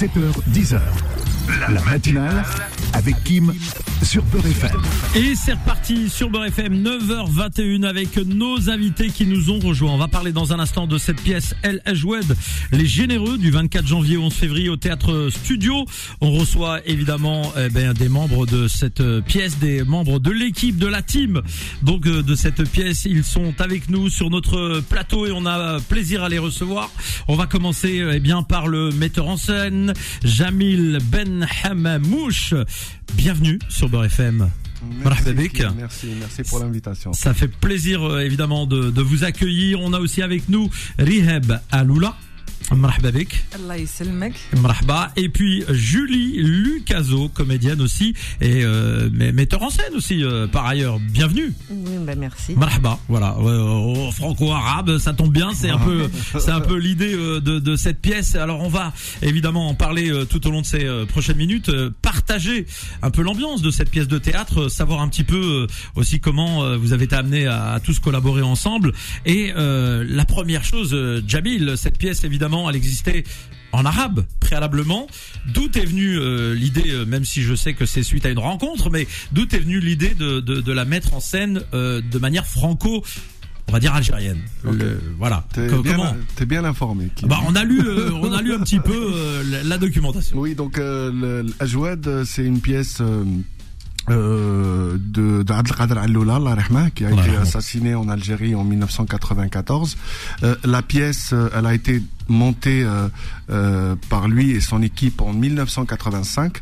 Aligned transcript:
7h, 0.00 0.32
10h. 0.54 0.80
La 1.74 1.80
matinale 1.82 2.42
avec 2.94 3.22
Kim 3.22 3.52
sur 4.02 4.22
Beurre 4.24 4.46
FM. 4.46 4.80
Et 5.14 5.34
c'est 5.34 5.52
reparti 5.52 6.08
sur 6.08 6.30
Beurre 6.30 6.46
FM 6.46 6.82
9h21 6.82 7.84
avec 7.84 8.16
nos 8.16 8.70
invités 8.70 9.08
qui 9.08 9.26
nous 9.26 9.50
ont 9.50 9.58
rejoints. 9.58 9.92
On 9.92 9.98
va 9.98 10.08
parler 10.08 10.32
dans 10.32 10.52
un 10.52 10.58
instant 10.58 10.86
de 10.86 10.96
cette 10.98 11.20
pièce 11.20 11.54
El 11.62 11.80
Ajoued, 11.84 12.36
Les 12.72 12.86
Généreux 12.86 13.36
du 13.38 13.50
24 13.50 13.86
janvier 13.86 14.16
au 14.16 14.22
11 14.24 14.32
février 14.32 14.68
au 14.68 14.76
théâtre 14.76 15.28
Studio. 15.30 15.84
On 16.20 16.32
reçoit 16.32 16.80
évidemment 16.86 17.52
eh 17.58 17.68
ben, 17.68 17.92
des 17.92 18.08
membres 18.08 18.46
de 18.46 18.68
cette 18.68 19.02
pièce, 19.20 19.58
des 19.58 19.84
membres 19.84 20.18
de 20.18 20.30
l'équipe, 20.30 20.78
de 20.78 20.86
la 20.86 21.02
team 21.02 21.42
donc 21.82 22.06
euh, 22.06 22.22
de 22.22 22.34
cette 22.34 22.68
pièce. 22.70 23.04
Ils 23.04 23.24
sont 23.24 23.54
avec 23.60 23.90
nous 23.90 24.08
sur 24.08 24.30
notre 24.30 24.80
plateau 24.88 25.26
et 25.26 25.32
on 25.32 25.46
a 25.46 25.78
plaisir 25.80 26.22
à 26.22 26.28
les 26.28 26.38
recevoir. 26.38 26.90
On 27.28 27.36
va 27.36 27.46
commencer 27.46 28.02
eh 28.12 28.20
bien 28.20 28.42
par 28.42 28.66
le 28.66 28.90
metteur 28.90 29.28
en 29.28 29.36
scène 29.36 29.92
Jamil 30.24 30.98
Ben 31.10 31.46
Hamamouche. 31.64 32.54
Bienvenue 33.14 33.58
sur 33.68 33.89
Beurre 33.90 34.04
FM. 34.04 34.48
Merci, 35.04 35.34
merci, 35.76 36.06
merci 36.18 36.42
pour 36.44 36.60
l'invitation. 36.60 37.12
Ça 37.12 37.34
fait 37.34 37.48
plaisir 37.48 38.02
euh, 38.02 38.20
évidemment 38.20 38.66
de, 38.66 38.90
de 38.90 39.02
vous 39.02 39.24
accueillir. 39.24 39.80
On 39.80 39.92
a 39.92 39.98
aussi 39.98 40.22
avec 40.22 40.48
nous 40.48 40.70
Riheb 40.98 41.52
Aloula. 41.70 42.16
Marhaba 42.74 43.10
Allah 43.54 45.12
Et 45.16 45.28
puis 45.28 45.64
Julie 45.70 46.42
Lucaso, 46.42 47.28
comédienne 47.28 47.80
aussi 47.80 48.14
et 48.40 48.64
euh, 48.64 49.10
metteur 49.10 49.62
en 49.62 49.70
scène 49.70 49.94
aussi 49.94 50.22
euh, 50.22 50.46
par 50.46 50.66
ailleurs. 50.66 50.98
Bienvenue. 51.00 51.52
Oui, 51.70 51.92
bah 52.04 52.14
merci. 52.16 52.54
Marhaba. 52.54 52.98
Voilà, 53.08 53.36
euh, 53.40 54.08
euh, 54.08 54.10
franco-arabe, 54.12 54.98
ça 54.98 55.12
tombe 55.12 55.32
bien, 55.32 55.50
c'est 55.54 55.70
un 55.70 55.78
peu 55.78 56.08
c'est 56.38 56.50
un 56.50 56.60
peu 56.60 56.76
l'idée 56.76 57.14
euh, 57.14 57.40
de, 57.40 57.58
de, 57.58 57.76
cette 57.76 58.00
pièce. 58.00 58.34
Alors 58.34 58.60
on 58.60 58.68
va 58.68 58.92
évidemment 59.22 59.68
en 59.68 59.74
parler 59.74 60.10
tout 60.28 60.46
au 60.46 60.50
long 60.50 60.60
de 60.60 60.66
ces 60.66 60.86
prochaines 61.08 61.36
minutes, 61.36 61.70
partager 62.02 62.66
un 63.02 63.10
peu 63.10 63.22
l'ambiance 63.22 63.62
de 63.62 63.70
cette 63.70 63.90
pièce 63.90 64.08
de 64.08 64.18
théâtre, 64.18 64.68
savoir 64.68 65.00
un 65.00 65.08
petit 65.08 65.24
peu 65.24 65.66
aussi 65.96 66.20
comment 66.20 66.76
vous 66.76 66.92
avez 66.92 67.04
été 67.04 67.16
amené 67.16 67.46
à, 67.46 67.80
tous 67.82 67.98
collaborer 67.98 68.42
ensemble 68.42 68.92
et 69.26 69.52
la 69.54 70.24
première 70.24 70.64
chose 70.64 70.96
Jabil, 71.26 71.72
cette 71.76 71.98
pièce 71.98 72.24
évidemment 72.24 72.49
elle 72.70 72.76
existait 72.76 73.24
en 73.72 73.84
arabe 73.84 74.24
préalablement. 74.40 75.06
D'où 75.54 75.68
est 75.74 75.84
venue 75.84 76.18
euh, 76.18 76.54
l'idée, 76.54 76.90
euh, 76.90 77.06
même 77.06 77.24
si 77.24 77.42
je 77.42 77.54
sais 77.54 77.74
que 77.74 77.86
c'est 77.86 78.02
suite 78.02 78.26
à 78.26 78.30
une 78.30 78.38
rencontre, 78.38 78.90
mais 78.90 79.06
d'où 79.32 79.42
est 79.42 79.58
venue 79.58 79.80
l'idée 79.80 80.14
de, 80.14 80.40
de, 80.40 80.60
de, 80.60 80.72
la 80.72 80.84
mettre 80.84 81.14
en 81.14 81.20
scène 81.20 81.62
euh, 81.72 82.00
de 82.00 82.18
manière 82.18 82.46
franco 82.46 83.04
on 83.70 83.72
va 83.72 83.78
dire 83.78 83.94
algérienne. 83.94 84.40
Okay. 84.64 84.78
Le, 84.78 85.00
voilà. 85.16 85.44
T'es 85.52 85.68
bien, 85.68 86.16
bien 86.46 86.64
informé. 86.64 87.08
Bah, 87.22 87.38
on 87.46 87.54
a 87.54 87.62
lu, 87.62 87.80
euh, 87.80 88.10
on 88.14 88.32
a 88.32 88.42
lu 88.42 88.52
un 88.52 88.58
petit 88.60 88.80
peu 88.80 89.12
euh, 89.14 89.44
la, 89.48 89.62
la, 89.62 89.78
documentation. 89.78 90.36
Oui, 90.38 90.56
donc 90.56 90.78
euh, 90.78 91.44
Ajouad, 91.60 92.24
c'est 92.24 92.44
une 92.44 92.60
pièce. 92.60 93.00
Euh, 94.10 94.96
de 94.98 95.42
d'Abdelkader 95.42 95.96
Alloula, 95.96 96.38
la 96.38 96.54
Rahma, 96.54 96.90
qui 96.90 97.04
a 97.04 97.10
été 97.12 97.36
assassiné 97.36 97.94
en 97.94 98.08
Algérie 98.08 98.54
en 98.54 98.64
1994. 98.64 99.96
Euh, 100.42 100.56
la 100.64 100.82
pièce, 100.82 101.32
elle 101.54 101.66
a 101.66 101.74
été 101.74 102.02
montée 102.28 102.84
euh, 103.50 103.94
par 104.08 104.26
lui 104.26 104.50
et 104.50 104.60
son 104.60 104.82
équipe 104.82 105.20
en 105.20 105.32
1985. 105.32 106.60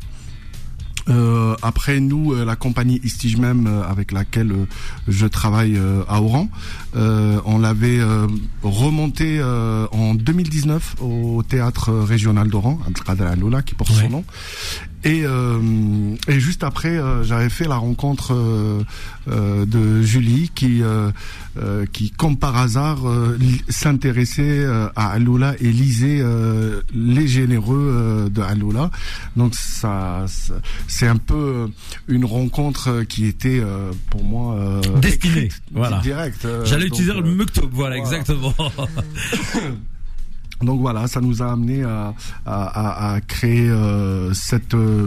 Euh, 1.09 1.57
après 1.63 2.01
nous, 2.01 2.35
euh, 2.35 2.45
la 2.45 2.57
compagnie 2.57 3.01
Istige 3.03 3.37
même 3.39 3.67
avec 3.89 4.13
laquelle 4.13 4.53
euh, 4.53 4.67
je 5.07 5.27
travaille 5.27 5.81
à 6.09 6.21
Oran, 6.21 6.49
on 6.95 7.59
l'avait 7.59 8.01
remonté 8.63 9.43
en 9.43 10.15
2019 10.15 10.97
au 11.01 11.43
théâtre 11.43 11.93
régional 11.93 12.49
d'Oran, 12.49 12.79
Abdelkader 12.87 13.25
Aloula, 13.25 13.63
qui 13.63 13.75
porte 13.75 13.91
ouais. 13.91 14.03
son 14.03 14.11
nom. 14.11 14.25
Et, 15.05 15.23
euh, 15.25 16.17
et 16.27 16.41
juste 16.41 16.65
après, 16.65 16.99
euh, 16.99 17.23
j'avais 17.23 17.49
fait 17.49 17.69
la 17.69 17.77
rencontre 17.77 18.35
euh, 18.35 19.65
de 19.65 20.03
Julie 20.03 20.51
qui, 20.55 20.83
qui 21.93 22.11
comme 22.11 22.37
par 22.37 22.57
hasard, 22.57 22.99
s'intéressait 23.69 24.65
à 24.97 25.11
Aloula 25.11 25.55
et 25.61 25.71
lisait 25.71 26.23
Les 26.95 27.29
Généreux 27.29 28.29
de 28.31 28.41
Aloula. 28.41 28.91
Donc 29.37 29.55
ça, 29.55 30.25
ça 30.27 30.55
c'est 30.87 31.07
un 31.07 31.17
peu 31.17 31.69
une 32.07 32.25
rencontre 32.25 33.03
qui 33.03 33.27
était 33.27 33.63
pour 34.11 34.25
moi 34.25 34.81
destinée, 35.01 35.51
voilà, 35.73 35.99
direct. 35.99 36.47
J'allais 36.65 36.88
utiliser 36.89 37.15
le 37.15 37.23
muktob, 37.23 37.71
voilà, 37.73 37.97
voilà. 37.97 38.19
exactement. 38.19 38.55
Donc 40.63 40.81
voilà, 40.81 41.07
ça 41.07 41.21
nous 41.21 41.41
a 41.41 41.53
amené 41.53 41.85
à, 41.85 42.15
à, 42.45 43.15
à 43.15 43.21
créer 43.21 43.69
euh, 43.71 44.35
cette, 44.35 44.75
euh, 44.75 45.07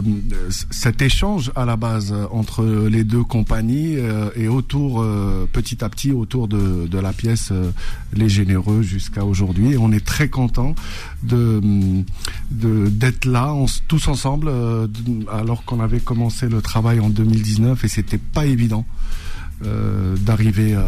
cet 0.70 1.02
échange 1.02 1.52
à 1.54 1.66
la 1.66 1.76
base 1.76 2.14
entre 2.30 2.64
les 2.64 3.04
deux 3.04 3.22
compagnies 3.22 3.96
euh, 3.98 4.30
et 4.34 4.48
autour, 4.48 5.02
euh, 5.02 5.46
petit 5.52 5.84
à 5.84 5.90
petit, 5.90 6.12
autour 6.12 6.48
de, 6.48 6.86
de 6.86 6.98
la 6.98 7.12
pièce 7.12 7.50
euh, 7.52 7.70
Les 8.14 8.30
Généreux 8.30 8.80
jusqu'à 8.80 9.24
aujourd'hui. 9.26 9.72
Et 9.72 9.76
on 9.76 9.92
est 9.92 10.04
très 10.04 10.28
content 10.28 10.74
de 11.22 11.60
d'être 12.50 13.26
là, 13.26 13.54
tous 13.88 14.08
ensemble, 14.08 14.48
euh, 14.48 14.86
alors 15.30 15.64
qu'on 15.64 15.80
avait 15.80 16.00
commencé 16.00 16.48
le 16.48 16.62
travail 16.62 16.98
en 16.98 17.10
2019 17.10 17.84
et 17.84 17.88
c'était 17.88 18.18
pas 18.18 18.46
évident. 18.46 18.86
Euh, 19.64 20.16
d'arriver 20.16 20.74
euh, 20.74 20.82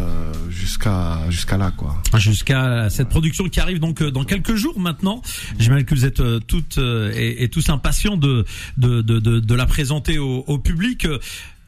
jusqu'à 0.49 1.19
jusqu'à 1.29 1.57
là 1.57 1.71
quoi. 1.71 2.01
Jusqu'à 2.17 2.89
cette 2.89 3.09
production 3.09 3.47
qui 3.47 3.59
arrive 3.59 3.79
donc 3.79 4.03
dans 4.03 4.23
quelques 4.23 4.55
jours 4.55 4.79
maintenant. 4.79 5.21
J'imagine 5.59 5.85
que 5.85 5.95
vous 5.95 6.05
êtes 6.05 6.19
euh, 6.19 6.39
toutes 6.45 6.77
et, 6.77 7.47
tous 7.49 7.69
impatients 7.69 8.17
de 8.17 8.45
de, 8.77 9.01
de 9.01 9.19
de, 9.19 9.55
la 9.55 9.65
présenter 9.65 10.17
au, 10.17 10.43
au 10.47 10.57
public. 10.59 11.07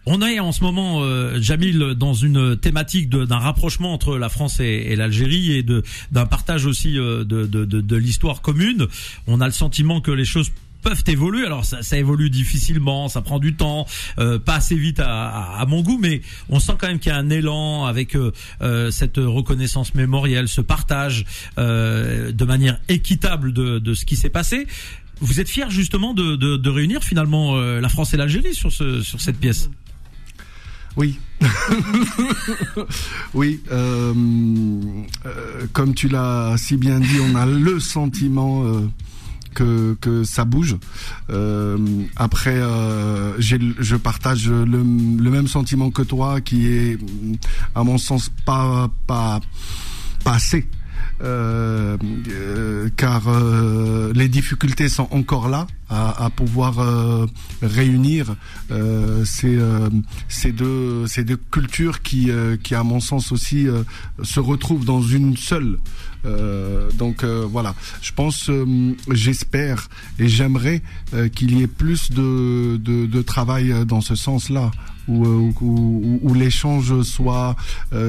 On 0.10 0.22
est 0.22 0.40
en 0.40 0.54
ce 0.54 0.64
moment, 0.64 1.02
euh, 1.02 1.38
Jamil, 1.42 1.96
dans 1.98 2.14
une 2.14 2.56
thématique 2.56 3.10
d'un 3.10 3.40
rapprochement 3.40 3.92
entre 3.92 4.18
la 4.18 4.30
France 4.30 4.62
et, 4.62 4.96
l'Algérie 4.96 5.58
et 5.58 5.64
d'un 5.64 6.26
partage 6.26 6.66
aussi 6.66 6.98
euh, 6.98 7.26
de, 7.26 7.46
de, 7.46 7.66
de 7.66 7.96
l'histoire 7.98 8.42
commune. 8.42 8.88
On 9.28 9.42
a 9.42 9.46
le 9.46 9.52
sentiment 9.52 10.00
que 10.00 10.12
les 10.12 10.24
choses 10.24 10.50
peuvent 10.88 11.04
évoluer. 11.08 11.46
Alors 11.46 11.66
ça, 11.66 11.98
évolue 11.98 12.30
difficilement, 12.30 13.10
ça 13.10 13.22
prend 13.22 13.40
du 13.40 13.56
temps, 13.56 13.86
euh, 14.20 14.40
pas 14.40 14.56
assez 14.56 14.78
vite 14.78 15.02
à, 15.04 15.66
mon 15.68 15.82
goût, 15.82 15.98
mais 16.02 16.22
on 16.48 16.62
sent 16.62 16.74
quand 16.80 16.88
même 16.88 17.00
qu'il 17.00 17.12
y 17.12 17.16
a 17.16 17.18
un 17.18 17.30
élan 17.30 17.86
avec 17.86 18.16
euh, 18.16 18.32
euh, 18.62 18.90
cette 18.90 19.18
reconnaissance 19.18 19.96
mémorielle, 19.96 20.48
ce 20.48 20.62
partage 20.62 21.26
de 21.58 22.46
manière 22.46 22.80
équitable 22.88 23.52
de, 23.52 23.94
ce 23.94 24.06
qui 24.06 24.16
s'est 24.16 24.30
passé. 24.30 24.66
Vous 25.20 25.42
êtes 25.42 25.50
fiers 25.50 25.70
justement 25.70 26.14
de, 26.14 26.70
réunir 26.70 27.04
finalement 27.04 27.58
la 27.58 27.90
France 27.90 28.14
et 28.14 28.18
l'Algérie 28.18 28.54
sur, 28.54 28.72
ce, 28.72 29.02
sur 29.02 29.20
cette 29.20 29.38
pièce? 29.38 29.70
Oui. 30.96 31.20
oui, 33.34 33.60
comme 35.74 35.94
tu 35.96 36.08
l'as 36.08 36.56
si 36.58 36.78
bien 36.78 37.00
dit, 37.00 37.18
on 37.22 37.36
a 37.36 37.46
le 37.46 37.80
sentiment 37.80 38.64
que, 39.58 40.24
ça 40.24 40.46
bouge. 40.46 40.78
Euh, 41.30 41.78
après, 42.16 42.56
euh, 42.56 43.34
je 43.40 43.96
partage 43.96 44.50
le, 44.50 44.66
le, 44.66 45.32
même 45.32 45.48
sentiment 45.48 45.92
que 45.92 46.02
toi, 46.02 46.42
qui 46.42 46.68
est, 46.68 46.98
à 47.76 47.84
mon 47.84 47.98
sens, 47.98 48.32
pas 48.46 48.90
pas 49.06 49.40
pas 50.24 50.34
assez. 50.34 50.68
Euh, 51.24 51.98
euh, 52.30 52.90
car 52.96 53.28
euh, 53.28 54.14
les 54.14 54.30
difficultés 54.30 54.88
sont 54.88 55.08
encore 55.10 55.50
là 55.50 55.66
à, 55.90 56.26
à 56.26 56.30
pouvoir 56.30 56.80
euh, 56.80 57.26
réunir 57.64 58.36
euh, 58.70 59.26
ces, 59.26 59.58
ces, 60.28 60.52
deux, 60.52 61.08
ces 61.08 61.24
deux 61.24 61.38
cultures 61.38 62.04
qui, 62.04 62.30
qui, 62.62 62.76
à 62.76 62.84
mon 62.84 63.00
sens 63.00 63.32
aussi, 63.32 63.68
se 64.22 64.40
retrouvent 64.40 64.86
dans 64.86 65.02
une 65.02 65.36
seule. 65.38 65.80
donc 66.98 67.24
voilà, 67.24 67.74
je 68.02 68.12
pense, 68.12 68.52
j'espère 69.10 69.88
et 70.20 70.28
j'aimerais 70.28 70.82
qu'il 71.34 71.58
y 71.58 71.64
ait 71.64 71.68
plus 71.68 72.12
de, 72.12 72.78
de, 72.78 73.06
de, 73.06 73.22
travail 73.22 73.74
dans 73.86 74.02
ce 74.02 74.16
sens-là, 74.16 74.72
où, 75.08 75.26
où, 75.26 75.54
où, 75.62 76.20
où 76.22 76.34
l'échange 76.34 77.02
soit, 77.04 77.56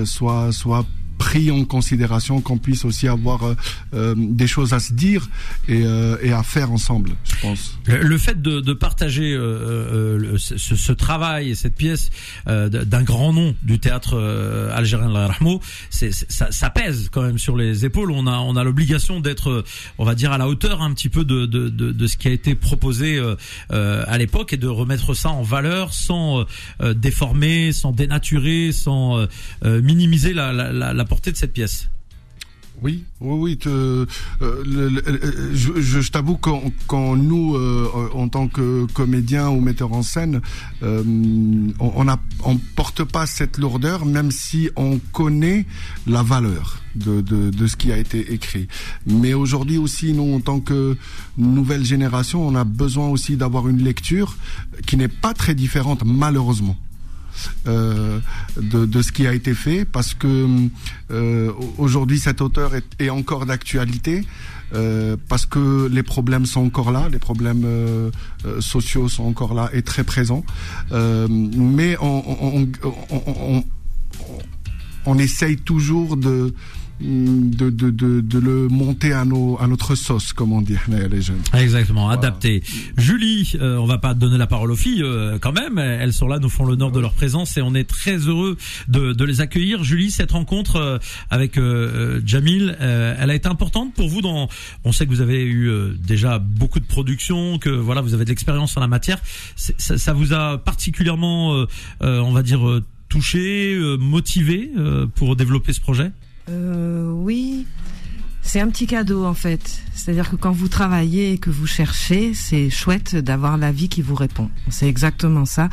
soit, 0.05 0.53
soit 0.53 0.85
pris 1.19 1.51
en 1.51 1.65
considération, 1.65 2.41
qu'on 2.41 2.59
puisse 2.59 2.85
aussi 2.85 3.09
avoir 3.09 3.55
euh, 3.95 4.15
des 4.17 4.47
choses 4.47 4.73
à 4.73 4.81
se 4.81 4.93
dire 4.93 5.29
et, 5.67 5.83
euh, 5.85 6.17
et, 6.23 6.33
à 6.33 6.43
faire 6.43 6.71
ensemble, 6.71 7.11
je 7.25 7.41
pense. 7.43 7.79
Le, 7.87 8.19
fait 8.19 8.41
de, 8.41 8.61
de 8.61 8.73
partager 8.73 9.35
euh, 9.35 10.39
ce, 10.39 10.57
ce, 10.57 10.93
travail 10.93 11.51
et 11.51 11.55
cette 11.55 11.75
pièce 11.75 12.11
d'un 12.47 13.03
grand 13.03 13.33
nom 13.33 13.55
du 13.63 13.79
théâtre 13.79 14.17
algérien 14.75 15.09
la 15.09 15.27
Rahmo, 15.27 15.61
c'est 15.91 16.13
ça, 16.13 16.51
ça, 16.51 16.71
pèse 16.71 17.09
quand 17.11 17.23
même 17.23 17.39
sur 17.39 17.57
les 17.57 17.85
épaules. 17.85 18.11
On 18.11 18.27
a 18.27 18.39
on 18.39 18.57
a 18.57 18.65
l'obligation 18.65 19.21
d'être, 19.21 19.65
on 19.99 20.05
va 20.05 20.15
dire, 20.15 20.33
à 20.33 20.39
la 20.39 20.49
hauteur 20.49 20.83
un 20.83 20.93
petit 20.93 21.09
peu 21.09 21.25
de, 21.25 21.47
de, 21.47 21.69
de, 21.69 21.93
de 21.93 22.07
ce 22.07 22.17
qui 22.17 22.29
a 22.29 22.31
été 22.31 22.55
proposé 22.55 23.21
à 23.71 24.19
l'époque 24.19 24.53
et 24.53 24.57
de 24.57 24.69
remettre 24.69 25.15
ça 25.15 25.31
en 25.31 25.43
valeur 25.43 25.93
sans 25.93 26.45
déformer, 26.95 27.73
sans 27.73 27.93
dénaturer, 27.93 28.71
sans 28.73 29.27
minimiser 29.65 30.33
la, 30.33 30.53
la, 30.53 30.93
la 30.93 31.05
portée 31.09 31.33
de 31.33 31.37
cette 31.37 31.53
pièce 31.53 31.89
Oui, 32.81 33.03
oui, 33.21 33.37
oui. 33.41 33.59
euh, 33.67 34.07
le- 34.41 35.53
je 35.55 36.11
t'avoue 36.11 36.37
quand, 36.37 36.63
quand 36.87 37.17
nous, 37.17 37.57
euh, 37.57 37.91
en 38.15 38.29
tant 38.29 38.47
que 38.47 38.87
comédiens 38.95 39.49
ou 39.49 39.61
metteurs 39.61 39.93
en 39.93 40.03
scène, 40.03 40.41
euh, 40.85 41.03
on 41.81 42.07
a, 42.09 42.21
on 42.45 42.57
porte 42.77 43.03
pas 43.03 43.27
cette 43.27 43.59
lourdeur, 43.59 44.07
même 44.07 44.31
si 44.31 44.71
on 44.77 45.01
connaît 45.13 45.67
la 46.07 46.23
valeur 46.23 46.81
de, 46.95 47.21
de, 47.21 47.51
de 47.51 47.67
ce 47.67 47.75
qui 47.77 47.91
a 47.91 47.97
été 47.99 48.33
écrit. 48.33 48.69
Mais 49.07 49.35
aujourd'hui 49.35 49.79
aussi, 49.79 50.13
nous, 50.13 50.33
en 50.35 50.41
tant 50.41 50.61
que 50.61 50.97
nouvelle 51.37 51.85
génération, 51.85 52.47
on 52.47 52.55
a 52.55 52.63
besoin 52.65 53.09
aussi 53.09 53.37
d'avoir 53.37 53.67
une 53.69 53.83
lecture 53.83 54.37
qui 54.87 54.97
n'est 54.97 55.09
pas 55.09 55.35
très 55.35 55.55
différente, 55.57 56.03
malheureusement 56.05 56.77
euh, 56.77 56.88
de, 57.67 58.87
de 58.87 59.03
ce 59.03 59.13
qui 59.13 59.27
a 59.27 59.35
été 59.35 59.55
fait 59.55 59.85
parce 59.85 60.15
que 60.15 60.47
euh, 61.11 61.53
aujourd'hui 61.79 62.19
cet 62.19 62.41
auteur 62.41 62.75
est, 62.75 62.85
est 62.99 63.11
encore 63.11 63.47
d'actualité 63.47 64.25
euh, 64.75 65.17
parce 65.29 65.47
que 65.47 65.89
les 65.91 66.03
problèmes 66.03 66.45
sont 66.47 66.61
encore 66.65 66.93
là, 66.93 67.09
les 67.11 67.19
problèmes 67.19 67.63
euh, 67.65 68.11
euh, 68.45 68.61
sociaux 68.61 69.09
sont 69.09 69.25
encore 69.25 69.55
là 69.55 69.71
et 69.73 69.83
très 69.83 70.05
présents. 70.05 70.45
Euh, 70.93 71.27
mais 71.31 71.97
on, 72.01 72.23
on, 72.27 72.69
on- 72.85 73.65
on 75.07 75.17
essaye 75.19 75.57
toujours 75.57 76.19
de 76.19 76.55
de, 77.01 77.71
de, 77.71 77.91
de, 77.91 78.21
de 78.21 78.39
le 78.39 78.69
monter 78.69 79.13
à, 79.13 79.25
nos, 79.25 79.59
à 79.61 79.67
notre 79.67 79.95
sauce, 79.95 80.33
comme 80.33 80.53
on 80.53 80.61
dit 80.61 80.77
les 81.11 81.23
jeunes. 81.23 81.41
Exactement, 81.55 82.11
adapté. 82.11 82.63
Julie, 82.97 83.53
euh, 83.61 83.77
on 83.77 83.87
va 83.87 83.99
pas 83.99 84.15
donner 84.15 84.39
la 84.39 84.47
parole 84.47 84.71
aux 84.71 84.77
filles 84.77 85.03
euh, 85.03 85.39
quand 85.41 85.53
même. 85.53 85.79
Elles 85.79 86.13
sont 86.13 86.27
là, 86.27 86.39
nous 86.39 86.49
font 86.49 86.65
l'honneur 86.65 86.91
de 86.91 87.01
leur 87.01 87.13
présence 87.13 87.57
et 87.57 87.63
on 87.63 87.75
est 87.75 87.89
très 87.89 88.17
heureux 88.17 88.57
de, 88.89 89.13
de 89.13 89.25
les 89.25 89.41
accueillir. 89.41 89.85
Julie, 89.85 90.11
cette 90.11 90.33
rencontre 90.33 90.77
euh, 90.77 90.99
avec 91.31 91.57
euh, 91.57 91.63
euh, 91.63 92.21
Jamil, 92.25 92.77
euh, 92.81 93.15
elle 93.19 93.31
a 93.31 93.35
été 93.35 93.49
importante 93.49 93.95
pour 93.95 94.09
vous. 94.09 94.21
Dans, 94.21 94.49
on 94.85 94.93
sait 94.93 95.07
que 95.07 95.11
vous 95.11 95.21
avez 95.21 95.43
eu 95.43 95.69
euh, 95.69 95.95
déjà 95.99 96.39
beaucoup 96.39 96.81
de 96.81 96.87
productions, 96.87 97.59
que 97.59 97.71
voilà, 97.71 98.01
vous 98.01 98.15
avez 98.15 98.25
de 98.25 98.31
l'expérience 98.31 98.77
en 98.77 98.81
la 98.81 98.89
matière. 98.89 99.21
Ça, 99.57 99.99
ça 99.99 100.13
vous 100.13 100.33
a 100.33 100.59
particulièrement, 100.59 101.55
euh, 101.55 101.67
euh, 102.03 102.21
on 102.21 102.33
va 102.33 102.43
dire, 102.43 102.61
touché, 103.09 103.75
euh, 103.75 103.97
motivé 103.97 104.71
euh, 104.77 105.07
pour 105.07 105.37
développer 105.37 105.73
ce 105.73 105.81
projet? 105.81 106.11
Euh, 106.49 107.11
oui, 107.11 107.67
c'est 108.43 108.61
un 108.61 108.69
petit 108.69 108.87
cadeau 108.87 109.25
en 109.25 109.35
fait. 109.35 109.81
C'est-à-dire 109.95 110.31
que 110.31 110.37
quand 110.37 110.53
vous 110.53 110.69
travaillez 110.69 111.33
et 111.33 111.39
que 111.39 111.51
vous 111.51 111.67
cherchez, 111.67 112.33
c'est 112.35 112.71
chouette 112.71 113.17
d'avoir 113.17 113.59
la 113.59 113.73
vie 113.73 113.89
qui 113.89 114.01
vous 114.03 114.15
répond. 114.15 114.49
C'est 114.71 114.89
exactement 114.89 115.45
ça. 115.45 115.69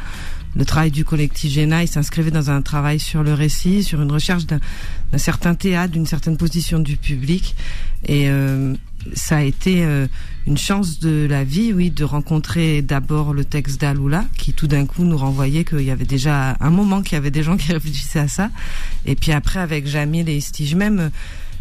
Le 0.56 0.66
travail 0.66 0.92
du 0.92 1.04
collectif 1.04 1.52
Géna, 1.52 1.84
il 1.84 1.88
s'inscrivait 1.88 2.32
dans 2.32 2.50
un 2.50 2.62
travail 2.62 3.00
sur 3.00 3.24
le 3.24 3.34
récit, 3.34 3.84
sur 3.84 4.02
une 4.02 4.12
recherche 4.12 4.46
d'un 4.46 4.60
certain 5.18 5.54
théâtre, 5.54 5.94
d'une 5.94 6.06
certaine 6.06 6.38
position 6.38 6.80
du 6.80 6.98
public. 6.98 7.56
Et 8.06 8.30
euh, 8.30 8.76
ça 9.14 9.38
a 9.38 9.42
été 9.42 9.86
euh, 9.86 10.08
une 10.48 10.58
chance 10.58 11.00
de 11.00 11.26
la 11.26 11.44
vie, 11.44 11.74
oui, 11.74 11.90
de 11.90 12.04
rencontrer 12.04 12.82
d'abord 12.82 13.34
le 13.34 13.46
texte 13.46 13.82
d'Aloula, 13.82 14.26
qui 14.38 14.54
tout 14.54 14.68
d'un 14.68 14.86
coup 14.86 15.04
nous 15.04 15.18
renvoyait 15.18 15.64
qu'il 15.64 15.82
y 15.82 15.92
avait 15.92 16.06
déjà 16.06 16.56
un 16.60 16.70
moment 16.70 17.02
qu'il 17.02 17.14
y 17.14 17.18
avait 17.18 17.32
des 17.32 17.44
gens 17.44 17.58
qui 17.58 17.72
réfléchissaient 17.74 18.20
à 18.20 18.28
ça. 18.28 18.52
Et 19.06 19.16
puis 19.16 19.32
après, 19.32 19.60
avec 19.60 19.88
Jamil 19.88 20.30
et 20.30 20.40
Stige 20.40 20.76
même, 20.76 21.10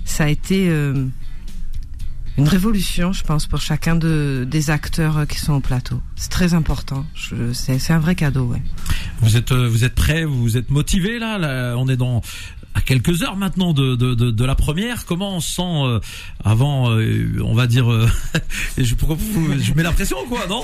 ça 0.04 0.24
a 0.24 0.28
été 0.28 0.68
euh, 0.68 1.06
une 2.36 2.48
révolution, 2.48 3.12
je 3.12 3.24
pense, 3.24 3.46
pour 3.46 3.60
chacun 3.60 3.96
de, 3.96 4.46
des 4.48 4.70
acteurs 4.70 5.26
qui 5.26 5.38
sont 5.38 5.54
au 5.54 5.60
plateau. 5.60 6.02
C'est 6.16 6.30
très 6.30 6.52
important. 6.52 7.06
C'est 7.54 7.90
un 7.90 7.98
vrai 7.98 8.14
cadeau, 8.14 8.44
ouais. 8.44 8.62
Vous 9.20 9.36
êtes, 9.36 9.52
euh, 9.52 9.66
vous 9.66 9.84
êtes 9.84 9.94
prêts, 9.94 10.24
vous 10.24 10.56
êtes 10.58 10.70
motivés 10.70 11.18
là, 11.18 11.38
là 11.38 11.74
On 11.78 11.88
est 11.88 11.96
dans 11.96 12.20
à 12.74 12.80
quelques 12.80 13.22
heures 13.22 13.36
maintenant 13.36 13.72
de, 13.72 13.94
de, 13.94 14.14
de, 14.14 14.30
de 14.30 14.44
la 14.44 14.54
première. 14.54 15.06
Comment 15.06 15.36
on 15.36 15.40
se 15.40 15.54
sent 15.54 15.62
euh, 15.62 16.00
avant, 16.44 16.90
euh, 16.90 17.40
on 17.44 17.54
va 17.54 17.66
dire, 17.66 17.90
euh, 17.90 18.08
je, 18.78 18.94
pourquoi 18.94 19.16
je 19.58 19.72
mets 19.74 19.82
la 19.82 19.92
pression 19.92 20.16
quoi, 20.28 20.46
non 20.48 20.62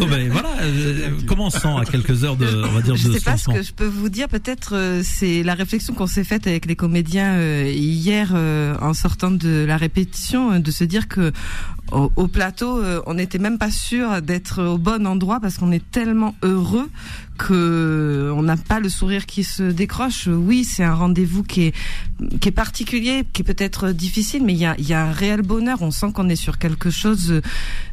Non 0.00 0.06
mais 0.06 0.28
voilà, 0.28 0.50
euh, 0.60 1.10
comment 1.26 1.46
on 1.46 1.50
se 1.50 1.58
sent 1.60 1.74
à 1.80 1.84
quelques 1.84 2.24
heures 2.24 2.36
de, 2.36 2.46
on 2.46 2.72
va 2.72 2.82
dire, 2.82 2.96
Je 2.96 3.08
de 3.08 3.14
sais 3.14 3.20
pas 3.20 3.36
ce 3.36 3.48
que 3.50 3.62
je 3.62 3.72
peux 3.72 3.86
vous 3.86 4.08
dire. 4.08 4.28
Peut-être 4.28 4.76
euh, 4.76 5.02
c'est 5.04 5.42
la 5.42 5.54
réflexion 5.54 5.94
qu'on 5.94 6.06
s'est 6.06 6.24
faite 6.24 6.46
avec 6.46 6.66
les 6.66 6.76
comédiens 6.76 7.32
euh, 7.32 7.70
hier 7.74 8.32
euh, 8.34 8.76
en 8.80 8.94
sortant 8.94 9.30
de 9.30 9.64
la 9.66 9.76
répétition, 9.76 10.58
de 10.58 10.70
se 10.70 10.84
dire 10.84 11.08
que 11.08 11.32
au, 11.92 12.10
au 12.16 12.28
plateau, 12.28 12.78
euh, 12.78 13.02
on 13.06 13.14
n'était 13.14 13.38
même 13.38 13.58
pas 13.58 13.70
sûr 13.70 14.22
d'être 14.22 14.62
au 14.62 14.78
bon 14.78 15.06
endroit 15.06 15.40
parce 15.40 15.58
qu'on 15.58 15.72
est 15.72 15.90
tellement 15.90 16.34
heureux 16.42 16.90
que 17.38 18.32
on 18.34 18.42
n'a 18.42 18.56
pas 18.56 18.78
le 18.78 18.88
sourire 18.88 19.26
qui 19.26 19.42
se 19.44 19.62
décroche. 19.62 20.28
Oui, 20.28 20.64
c'est 20.64 20.84
un 20.84 20.94
rendez-vous 20.94 21.42
qui 21.42 21.72
est 22.44 22.50
particulier, 22.50 23.24
qui 23.32 23.42
est 23.42 23.44
peut-être 23.44 23.90
difficile, 23.90 24.44
mais 24.44 24.52
il 24.52 24.58
y 24.58 24.94
a, 24.94 25.02
un 25.02 25.12
réel 25.12 25.42
bonheur. 25.42 25.82
On 25.82 25.90
sent 25.90 26.12
qu'on 26.14 26.28
est 26.28 26.36
sur 26.36 26.58
quelque 26.58 26.90
chose 26.90 27.40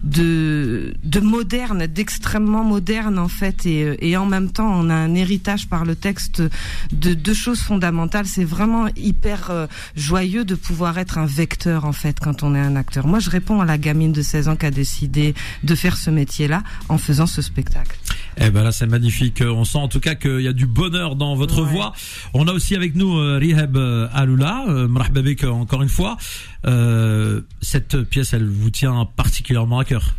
de 0.04 0.94
de 1.04 1.19
moderne, 1.19 1.88
d'extrêmement 1.88 2.63
moderne 2.63 3.18
en 3.18 3.28
fait, 3.28 3.66
et, 3.66 3.98
et 4.07 4.18
en 4.18 4.25
même 4.25 4.52
temps, 4.52 4.69
on 4.72 4.90
a 4.90 4.95
un 4.95 5.16
héritage 5.16 5.68
par 5.68 5.86
le 5.86 5.95
texte 5.95 6.44
de 6.92 7.13
deux 7.13 7.34
choses 7.34 7.62
fondamentales. 7.62 8.28
C'est 8.28 8.44
vraiment 8.44 8.88
hyper 8.95 9.50
euh, 9.50 9.68
joyeux 9.95 10.45
de 10.45 10.56
pouvoir 10.56 10.98
être 10.98 11.18
un 11.18 11.25
vecteur 11.25 11.86
en 11.86 11.94
fait 11.94 12.19
quand 12.19 12.44
on 12.44 12.54
est 12.56 12.60
un 12.60 12.75
acteur. 12.75 13.07
Moi, 13.07 13.19
je 13.19 13.30
réponds 13.30 13.62
à 13.62 13.66
la 13.66 13.78
gamine 13.89 14.12
de 14.12 14.21
16 14.21 14.47
ans 14.50 14.56
qui 14.56 14.65
a 14.68 14.71
décidé 14.71 15.33
de 15.63 15.75
faire 15.75 15.97
ce 15.97 16.09
métier-là 16.12 16.62
en 16.89 16.97
faisant 16.97 17.25
ce 17.36 17.41
spectacle. 17.41 17.97
Eh 18.38 18.50
ben 18.51 18.63
là 18.63 18.71
c'est 18.71 18.86
magnifique. 18.88 19.41
On 19.45 19.65
sent 19.65 19.80
en 19.80 19.88
tout 19.88 20.00
cas 20.00 20.15
qu'il 20.15 20.41
y 20.41 20.47
a 20.47 20.53
du 20.53 20.68
bonheur 20.68 21.15
dans 21.15 21.36
votre 21.36 21.62
Ouais. 21.63 21.71
voix. 21.74 21.94
On 22.33 22.47
a 22.47 22.53
aussi 22.53 22.75
avec 22.75 22.95
nous 22.95 23.18
euh, 23.18 23.38
Rihab 23.44 23.75
euh, 23.77 24.07
Aloula, 24.13 24.65
euh, 24.69 24.88
euh, 24.88 25.50
encore 25.63 25.81
une 25.81 25.89
fois. 25.89 26.18
Euh, 26.65 27.41
cette 27.62 27.97
pièce, 28.03 28.33
elle 28.33 28.47
vous 28.47 28.69
tient 28.69 29.06
particulièrement 29.15 29.80
à 29.80 29.86
cœur. 29.86 30.13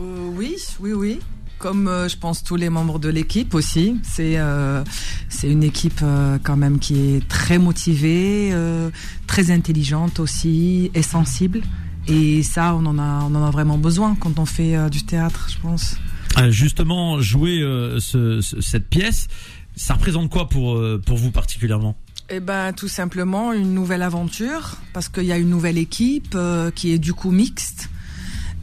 Euh, 0.00 0.28
oui, 0.38 0.54
oui, 0.80 0.92
oui. 0.92 1.18
Comme 1.58 1.88
euh, 1.88 2.06
je 2.06 2.18
pense 2.18 2.44
tous 2.44 2.56
les 2.56 2.68
membres 2.68 2.98
de 2.98 3.08
l'équipe 3.08 3.54
aussi, 3.54 3.96
c'est 4.02 4.34
euh, 4.36 4.84
c'est 5.30 5.50
une 5.50 5.62
équipe 5.62 6.00
euh, 6.02 6.38
quand 6.42 6.58
même 6.64 6.78
qui 6.78 6.94
est 7.16 7.26
très 7.28 7.56
motivée, 7.58 8.50
euh, 8.52 8.90
très 9.26 9.50
intelligente 9.50 10.20
aussi, 10.20 10.90
et 10.92 11.00
sensible. 11.02 11.62
Et 12.08 12.42
ça, 12.42 12.74
on 12.74 12.86
en 12.86 12.98
a, 12.98 13.24
on 13.24 13.34
en 13.34 13.44
a 13.44 13.50
vraiment 13.50 13.78
besoin 13.78 14.14
quand 14.14 14.38
on 14.38 14.46
fait 14.46 14.76
euh, 14.76 14.88
du 14.88 15.04
théâtre, 15.04 15.48
je 15.50 15.58
pense. 15.60 15.96
Euh, 16.38 16.50
justement, 16.50 17.20
jouer 17.20 17.60
euh, 17.62 17.98
ce- 18.00 18.40
ce- 18.40 18.60
cette 18.60 18.88
pièce, 18.88 19.26
ça 19.74 19.94
représente 19.94 20.30
quoi 20.30 20.48
pour 20.48 20.76
euh, 20.76 21.00
pour 21.04 21.16
vous 21.16 21.30
particulièrement? 21.30 21.96
Eh 22.28 22.40
ben, 22.40 22.72
tout 22.72 22.88
simplement 22.88 23.52
une 23.52 23.72
nouvelle 23.74 24.02
aventure, 24.02 24.76
parce 24.92 25.08
qu'il 25.08 25.24
y 25.24 25.32
a 25.32 25.38
une 25.38 25.48
nouvelle 25.50 25.78
équipe 25.78 26.34
euh, 26.34 26.70
qui 26.70 26.92
est 26.92 26.98
du 26.98 27.12
coup 27.14 27.30
mixte. 27.30 27.88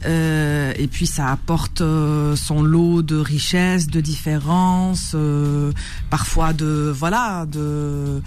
Euh, 0.06 0.74
et 0.76 0.86
puis 0.86 1.06
ça 1.06 1.28
apporte 1.32 1.80
euh, 1.80 2.36
son 2.36 2.62
lot 2.62 3.00
de 3.02 3.16
richesses, 3.16 3.86
de 3.86 4.02
différences, 4.02 5.12
euh, 5.14 5.72
parfois 6.10 6.52
de 6.52 6.92
voilà, 6.94 7.46
de 7.46 8.20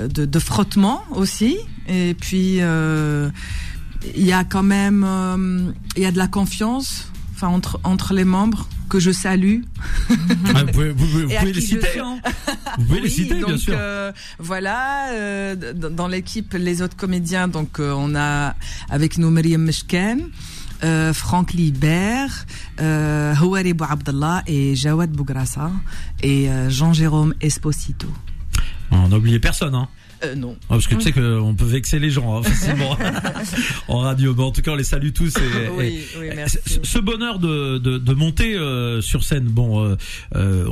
de, 0.00 0.24
de 0.24 0.38
frottement 0.40 1.02
aussi. 1.12 1.56
Et 1.88 2.14
puis 2.14 2.56
euh, 2.60 3.30
il 4.16 4.24
y 4.24 4.32
a 4.32 4.44
quand 4.44 4.62
même 4.62 5.04
euh, 5.06 5.72
il 5.96 6.02
y 6.02 6.06
a 6.06 6.12
de 6.12 6.18
la 6.18 6.26
confiance, 6.28 7.10
enfin 7.34 7.48
entre 7.48 7.80
entre 7.84 8.14
les 8.14 8.24
membres 8.24 8.66
que 8.88 8.98
je 8.98 9.12
salue. 9.12 9.60
Ah, 10.54 10.64
Vous 10.64 10.72
pouvez, 10.72 10.90
vous 10.90 11.06
vous 11.06 11.20
pouvez 11.28 11.52
les 11.52 11.60
citer, 11.60 11.86
Vous 12.78 12.84
pouvez 12.86 13.00
les 13.00 13.08
citer, 13.08 13.34
bien 13.36 13.46
donc, 13.46 13.58
sûr. 13.58 13.74
euh, 13.76 14.10
voilà, 14.40 15.10
euh, 15.12 15.54
dans 15.74 16.08
l'équipe, 16.08 16.54
les 16.54 16.82
autres 16.82 16.96
comédiens, 16.96 17.46
donc 17.46 17.78
euh, 17.78 17.92
on 17.96 18.16
a 18.16 18.56
avec 18.88 19.16
nous 19.18 19.30
Myriam 19.30 19.62
Meshken, 19.62 20.28
Franck 21.12 21.52
Libert, 21.52 22.46
euh, 22.80 23.34
Houari 23.36 23.74
Abdallah 23.78 24.42
et 24.48 24.74
Jawad 24.74 25.12
Bougrassa 25.12 25.70
et 26.22 26.48
Jean-Jérôme 26.68 27.34
Esposito. 27.40 28.08
On 28.90 29.08
n'a 29.08 29.16
oublié 29.18 29.38
personne, 29.38 29.74
hein 29.76 29.88
Euh, 30.24 30.34
non. 30.34 30.56
Ah, 30.64 30.66
parce 30.74 30.86
que 30.86 30.94
tu 30.96 31.00
sais 31.02 31.12
qu'on 31.12 31.54
peut 31.54 31.64
vexer 31.64 31.98
les 31.98 32.10
gens 32.10 32.36
hein, 32.38 32.42
facilement 32.42 32.96
en 33.88 33.98
radio. 33.98 34.34
Mais 34.36 34.42
en 34.42 34.50
tout 34.50 34.62
cas, 34.62 34.72
on 34.72 34.76
les 34.76 34.84
salue 34.84 35.10
tous. 35.12 35.34
Et, 35.36 35.68
Oui, 35.76 35.84
et- 35.86 36.04
oui, 36.20 36.26
merci. 36.36 36.58
ce- 36.82 36.98
bonheur 37.00 37.38
de, 37.38 37.78
de, 37.78 37.96
de 37.98 38.12
monter 38.14 38.54
euh, 38.56 39.00
sur 39.00 39.24
scène, 39.24 39.44
bon, 39.44 39.82
euh, 39.84 39.96
euh, 40.36 40.66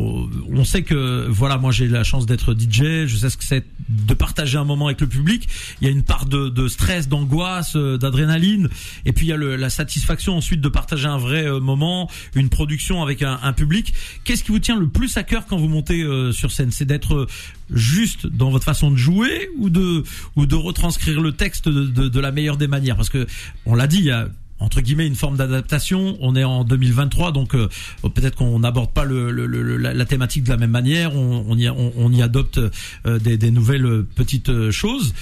on 0.52 0.62
sait 0.64 0.82
que 0.82 1.26
voilà, 1.28 1.56
moi 1.56 1.72
j'ai 1.72 1.88
la 1.88 2.04
chance 2.04 2.26
d'être 2.26 2.52
DJ, 2.54 3.06
je 3.06 3.16
sais 3.16 3.30
ce 3.30 3.38
que 3.38 3.44
c'est 3.44 3.64
de 3.88 4.12
partager 4.14 4.58
un 4.58 4.64
moment 4.64 4.86
avec 4.88 5.00
le 5.00 5.06
public. 5.06 5.48
Il 5.80 5.86
y 5.86 5.90
a 5.90 5.90
une 5.90 6.02
part 6.04 6.26
de, 6.26 6.50
de 6.50 6.68
stress, 6.68 7.08
d'angoisse, 7.08 7.76
euh, 7.76 7.96
d'adrénaline, 7.96 8.68
et 9.06 9.12
puis 9.12 9.24
il 9.26 9.28
y 9.30 9.32
a 9.32 9.36
le, 9.38 9.56
la 9.56 9.70
satisfaction 9.70 10.36
ensuite 10.36 10.60
de 10.60 10.68
partager 10.68 11.06
un 11.06 11.16
vrai 11.16 11.46
euh, 11.46 11.60
moment, 11.60 12.10
une 12.34 12.50
production 12.50 13.02
avec 13.02 13.22
un, 13.22 13.40
un 13.42 13.54
public. 13.54 13.94
Qu'est-ce 14.24 14.44
qui 14.44 14.52
vous 14.52 14.58
tient 14.58 14.78
le 14.78 14.88
plus 14.88 15.16
à 15.16 15.22
cœur 15.22 15.46
quand 15.46 15.56
vous 15.56 15.68
montez 15.68 16.02
euh, 16.02 16.30
sur 16.32 16.52
scène? 16.52 16.70
C'est 16.70 16.84
d'être 16.84 17.14
euh, 17.14 17.26
juste 17.70 18.26
dans 18.26 18.50
votre 18.50 18.64
façon 18.64 18.90
de 18.90 18.96
jouer 18.96 19.48
ou 19.58 19.70
de 19.70 20.02
ou 20.36 20.46
de 20.46 20.54
retranscrire 20.54 21.20
le 21.20 21.32
texte 21.32 21.68
de, 21.68 21.84
de, 21.86 22.08
de 22.08 22.20
la 22.20 22.32
meilleure 22.32 22.56
des 22.56 22.68
manières? 22.68 22.96
Parce 22.96 23.10
que 23.10 23.26
on 23.66 23.74
l'a 23.74 23.86
dit, 23.86 23.98
il 23.98 24.04
y 24.06 24.10
a 24.10 24.28
entre 24.60 24.80
guillemets 24.80 25.06
une 25.06 25.14
forme 25.14 25.36
d'adaptation. 25.36 26.16
On 26.20 26.34
est 26.34 26.42
en 26.44 26.64
2023, 26.64 27.30
donc 27.32 27.54
euh, 27.54 27.68
peut-être 28.02 28.34
qu'on 28.36 28.58
n'aborde 28.58 28.92
pas 28.92 29.04
le, 29.04 29.30
le- 29.30 29.46
le- 29.46 29.76
la, 29.76 30.04
thématique 30.04 30.42
de 30.44 30.50
la 30.50 30.56
même 30.56 30.72
manière. 30.72 31.14
On, 31.14 31.44
on 31.48 31.56
y, 31.56 31.68
on, 31.68 31.92
on 31.96 32.12
y 32.12 32.22
adopte 32.22 32.58
euh, 33.06 33.18
des, 33.20 33.36
des 33.38 33.50
nouvelles 33.52 33.86
euh, 33.86 34.06
petites 34.16 34.48
euh, 34.48 34.70
choses. 34.72 35.14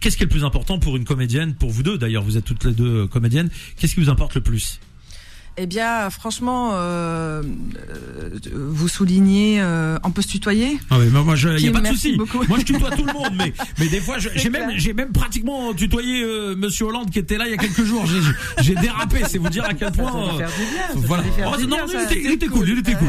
Qu'est-ce 0.00 0.16
qui 0.16 0.22
est 0.22 0.26
le 0.26 0.30
plus 0.30 0.44
important 0.44 0.78
pour 0.78 0.96
une 0.96 1.04
comédienne, 1.04 1.54
pour 1.54 1.70
vous 1.70 1.82
deux 1.82 1.98
d'ailleurs, 1.98 2.24
vous 2.24 2.36
êtes 2.38 2.44
toutes 2.44 2.64
les 2.64 2.72
deux 2.72 3.06
comédiennes, 3.06 3.50
qu'est-ce 3.78 3.94
qui 3.94 4.00
vous 4.00 4.08
importe 4.10 4.34
le 4.34 4.40
plus? 4.40 4.80
Eh 5.62 5.66
bien, 5.66 6.08
franchement, 6.08 6.70
euh, 6.72 7.42
euh, 7.42 8.30
vous 8.70 8.88
soulignez, 8.88 9.60
euh, 9.60 9.98
on 10.04 10.10
peut 10.10 10.22
se 10.22 10.28
tutoyer 10.28 10.78
Ah 10.88 10.98
oui, 10.98 11.04
mais 11.12 11.22
moi, 11.22 11.34
il 11.36 11.62
n'y 11.62 11.68
a 11.68 11.72
pas 11.72 11.80
de 11.82 11.86
souci. 11.88 12.16
Moi, 12.16 12.58
je 12.58 12.64
tutoie 12.64 12.90
tout 12.92 13.04
le 13.04 13.12
monde, 13.12 13.34
mais, 13.36 13.52
mais 13.78 13.88
des 13.88 14.00
fois, 14.00 14.16
j'ai 14.18 14.48
même, 14.48 14.70
j'ai 14.76 14.94
même 14.94 15.12
pratiquement 15.12 15.74
tutoyé 15.74 16.22
euh, 16.22 16.56
Monsieur 16.56 16.86
Hollande 16.86 17.10
qui 17.10 17.18
était 17.18 17.36
là 17.36 17.44
il 17.46 17.50
y 17.50 17.54
a 17.54 17.58
quelques 17.58 17.84
jours. 17.84 18.06
J'ai- 18.60 18.74
dérapé, 18.74 19.20
c'est 19.28 19.36
vous 19.36 19.50
dire 19.50 19.64
à 19.66 19.74
quel 19.74 19.92
point. 19.92 20.10
Ça 20.10 20.18
allait 20.18 20.38
faire 20.38 20.48
du 20.48 20.72
bien, 20.72 20.88
ça 21.02 21.06
voilà. 21.06 21.22
allait 21.24 21.32
faire 21.32 21.52
Oh, 21.52 21.56
du 21.60 21.66
non, 21.66 21.76
bien, 21.76 21.84
il 21.86 21.92
ça, 21.92 22.02
était, 22.04 22.20
il 22.20 22.26
c'est 22.26 22.32
était 22.34 22.46
cool, 22.46 22.68
il 22.70 22.78
était 22.78 22.94
cool, 22.94 23.08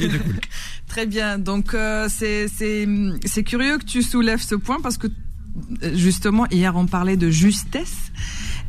il 0.00 0.06
était 0.06 0.18
cool. 0.18 0.34
Très 0.88 1.06
bien. 1.06 1.38
Donc 1.38 1.74
c'est 2.08 2.48
c'est 2.48 2.86
c'est 3.24 3.42
curieux 3.44 3.78
que 3.78 3.84
tu 3.86 4.02
soulèves 4.02 4.42
ce 4.42 4.54
point 4.54 4.80
parce 4.82 4.98
que 4.98 5.06
justement 5.94 6.46
hier 6.50 6.76
on 6.76 6.86
parlait 6.86 7.16
de 7.16 7.30
justesse 7.30 7.96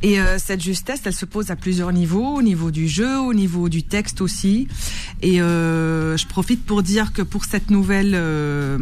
et 0.04 0.20
euh, 0.20 0.38
cette 0.38 0.62
justesse 0.62 1.02
elle 1.06 1.14
se 1.14 1.26
pose 1.26 1.52
à 1.52 1.56
plusieurs 1.56 1.92
niveaux 1.92 2.36
au 2.36 2.42
niveau 2.42 2.72
du 2.72 2.88
jeu 2.88 3.20
au 3.20 3.34
niveau 3.34 3.70
du 3.70 3.84
texte 3.84 4.22
aussi. 4.22 4.68
Et 5.22 5.42
euh, 5.42 6.18
je 6.18 6.26
profite 6.28 6.66
pour 6.66 6.84
dire 6.84 7.14
que 7.14 7.22
pour 7.22 7.46
cette 7.46 7.70
nouvelle 7.70 8.14
euh, 8.16 8.78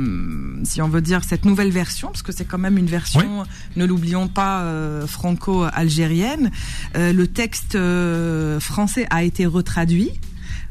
si 0.64 0.82
on 0.82 0.88
veut 0.88 1.02
dire 1.02 1.24
cette 1.24 1.46
nouvelle 1.46 1.72
version 1.72 2.08
parce 2.10 2.24
que 2.24 2.32
c'est 2.32 2.46
quand 2.46 2.58
même 2.58 2.78
une 2.78 2.88
version 2.88 3.46
ne 3.76 3.86
l'oublions 3.86 4.28
pas 4.28 4.62
euh, 4.62 5.08
franco-algérienne 5.08 6.52
euh, 6.96 7.14
le 7.14 7.28
texte 7.28 7.76
euh, 7.76 8.60
français 8.60 9.08
a 9.10 9.24
été 9.24 9.46
retraduit 9.46 10.12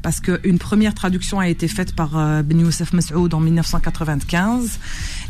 parce 0.09 0.21
qu'une 0.21 0.59
première 0.59 0.95
traduction 0.95 1.39
a 1.39 1.51
été 1.51 1.69
faite 1.69 1.95
par 1.95 2.17
euh, 2.17 2.43
Ben 2.43 2.59
Youssef 2.59 2.95
Massoud 2.95 3.35
en 3.35 3.41
1995 3.41 4.79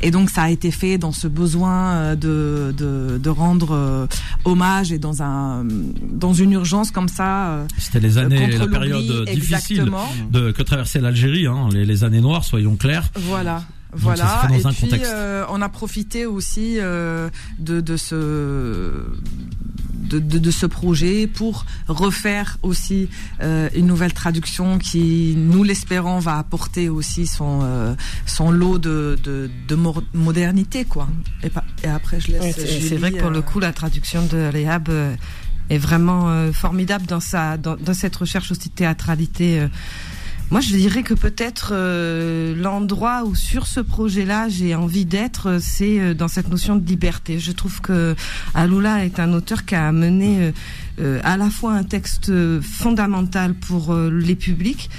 et 0.02 0.12
donc 0.12 0.30
ça 0.30 0.42
a 0.42 0.50
été 0.50 0.70
fait 0.70 0.99
dans 0.99 1.11
ce 1.11 1.26
besoin 1.26 1.94
euh, 1.94 2.14
de, 2.14 2.73
de, 2.78 3.18
de 3.18 3.28
rendre 3.28 3.73
euh, 3.73 4.06
hommage 4.44 4.92
et 4.92 5.00
dans 5.00 5.20
un 5.20 5.64
dans 5.64 6.32
une 6.32 6.52
urgence 6.52 6.92
comme 6.92 7.08
ça 7.08 7.49
euh, 7.49 7.66
C'était 7.76 7.99
les 7.99 8.18
années, 8.18 8.56
la 8.56 8.68
période 8.68 9.28
difficile 9.28 9.90
de, 10.30 10.52
que 10.52 10.62
traversait 10.62 11.00
l'Algérie, 11.00 11.49
hein, 11.49 11.68
les, 11.73 11.85
les 11.85 12.04
années 12.04 12.20
noires, 12.20 12.44
soyons 12.44 12.76
clairs. 12.76 13.11
Voilà. 13.16 13.64
Voilà. 13.92 14.42
Et 14.52 14.66
un 14.66 14.71
puis 14.73 14.83
contexte. 14.83 15.11
euh, 15.12 15.45
on 15.50 15.62
a 15.62 15.68
profité 15.68 16.26
aussi 16.26 16.76
euh, 16.78 17.30
de, 17.59 17.80
de 17.80 17.97
ce 17.97 18.14
de, 20.09 20.18
de, 20.18 20.38
de 20.38 20.50
ce 20.50 20.66
projet 20.66 21.26
pour 21.26 21.66
refaire 21.87 22.59
aussi 22.62 23.09
euh, 23.42 23.68
une 23.75 23.87
nouvelle 23.87 24.12
traduction 24.14 24.78
qui, 24.78 25.35
nous 25.37 25.64
l'espérons, 25.64 26.18
va 26.18 26.38
apporter 26.38 26.88
aussi 26.88 27.26
son 27.26 27.61
euh, 27.62 27.95
son 28.26 28.50
lot 28.50 28.78
de 28.78 29.18
de, 29.23 29.50
de 29.68 29.75
mo- 29.75 30.02
modernité 30.14 30.85
quoi. 30.85 31.09
Et, 31.42 31.50
pas, 31.50 31.64
et 31.85 31.88
après 31.88 32.21
je 32.21 32.33
laisse. 32.33 32.57
C'est 32.57 32.97
vrai 32.97 33.11
que 33.12 33.18
pour 33.18 33.28
euh, 33.28 33.33
le 33.33 33.42
coup, 33.42 33.59
la 33.61 33.73
traduction 33.73 34.25
de 34.26 34.50
Réhab 34.50 34.88
euh, 34.88 35.14
est 35.71 35.78
vraiment 35.78 36.28
euh, 36.30 36.52
formidable 36.52 37.04
dans 37.07 37.21
sa 37.21 37.59
dans, 37.59 37.76
dans 37.76 37.95
cette 37.95 38.16
recherche 38.16 38.50
aussi 38.50 38.68
de 38.71 38.75
théâtralité. 38.75 39.66
Moi, 40.50 40.62
je 40.62 40.75
dirais 40.75 41.02
que 41.02 41.12
peut-être 41.12 41.73
euh, 41.75 42.55
l'endroit 42.57 43.25
où 43.25 43.35
sur 43.35 43.67
ce 43.67 43.81
projet-là 43.81 44.49
j'ai 44.49 44.75
envie 44.75 45.05
d'être, 45.05 45.49
euh, 45.49 45.59
c'est 45.61 46.00
euh, 46.00 46.14
dans 46.14 46.28
cette 46.28 46.49
notion 46.49 46.76
de 46.76 46.87
liberté. 46.87 47.38
Je 47.38 47.52
trouve 47.52 47.83
que 47.83 48.17
Aloula 48.55 49.05
est 49.05 49.21
un 49.21 49.35
auteur 49.35 49.67
qui 49.67 49.75
a 49.75 49.87
amené 49.87 50.55
euh, 51.00 51.21
à 51.23 51.37
la 51.37 51.50
fois 51.50 51.73
un 51.75 51.85
texte 51.85 52.33
fondamental 52.61 53.55
pour 53.55 53.93
euh, 53.93 54.11
les 54.11 54.35
publics, 54.35 54.90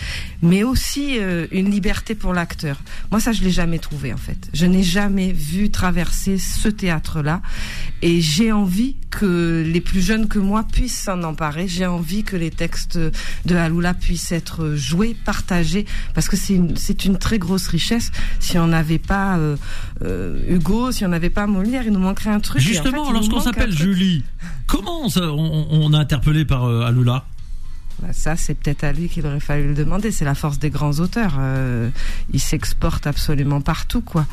mais 0.42 0.64
aussi 0.64 1.18
euh, 1.20 1.48
une 1.52 1.70
liberté 1.70 2.16
pour 2.16 2.34
l'acteur. 2.34 2.78
Moi, 3.12 3.20
ça, 3.20 3.32
je 3.32 3.44
l'ai 3.44 3.52
jamais 3.52 3.80
trouvé 3.80 4.14
en 4.14 4.18
fait. 4.18 4.50
Je 4.54 4.66
n'ai 4.66 4.84
jamais 4.84 5.32
vu 5.32 5.70
traverser 5.70 6.38
ce 6.38 6.70
théâtre-là, 6.70 7.42
et 8.02 8.22
j'ai 8.22 8.52
envie 8.52 8.96
que 9.10 9.64
les 9.66 9.82
plus 9.82 10.02
jeunes 10.02 10.28
que 10.28 10.40
moi 10.40 10.66
puissent 10.72 11.00
s'en 11.00 11.24
emparer. 11.24 11.68
J'ai 11.68 11.86
envie 11.86 12.24
que 12.24 12.38
les 12.38 12.52
textes 12.52 12.98
de 12.98 13.56
Haloula 13.56 13.94
puissent 13.94 14.32
être 14.32 14.76
joués, 14.76 15.16
partagés, 15.26 15.86
parce 16.14 16.30
que 16.30 16.38
c'est 16.38 16.54
une, 16.54 16.78
c'est 16.78 17.06
une 17.06 17.18
très 17.18 17.40
grosse 17.40 17.68
richesse. 17.68 18.12
Si 18.40 18.58
on 18.58 18.68
n'avait 18.68 19.00
pas 19.00 19.38
Hugo, 20.48 20.92
si 20.92 21.04
on 21.06 21.10
n'avait 21.10 21.30
pas 21.30 21.48
Molière, 21.48 21.84
il 21.86 21.92
nous 21.92 22.00
manquerait 22.00 22.30
un 22.30 22.40
truc. 22.40 22.62
Et 22.62 22.66
en 22.66 22.68
fait, 22.68 22.74
Justement, 22.74 23.12
lorsqu'on 23.12 23.42
s'appelle. 23.42 23.72
Julie, 23.72 24.24
comment 24.68 25.10
ça, 25.10 25.32
on, 25.32 25.68
on 25.70 25.89
a 25.94 26.00
interpellé 26.00 26.46
par 26.46 26.66
euh, 26.66 26.82
Aloula 26.86 27.26
Bah, 28.02 28.10
ça, 28.12 28.36
c'est 28.36 28.56
peut-être 28.56 28.84
à 28.84 28.92
lui 28.92 29.10
qu'il 29.10 29.26
aurait 29.26 29.40
fallu 29.40 29.70
le 29.70 29.74
demander. 29.74 30.12
C'est 30.12 30.26
la 30.26 30.36
force 30.36 30.60
des 30.60 30.70
grands 30.70 31.00
auteurs. 31.00 31.36
Euh, 31.40 31.90
ils 32.32 32.40
s'exportent 32.40 33.08
absolument 33.08 33.62
partout, 33.62 34.02
quoi. 34.02 34.26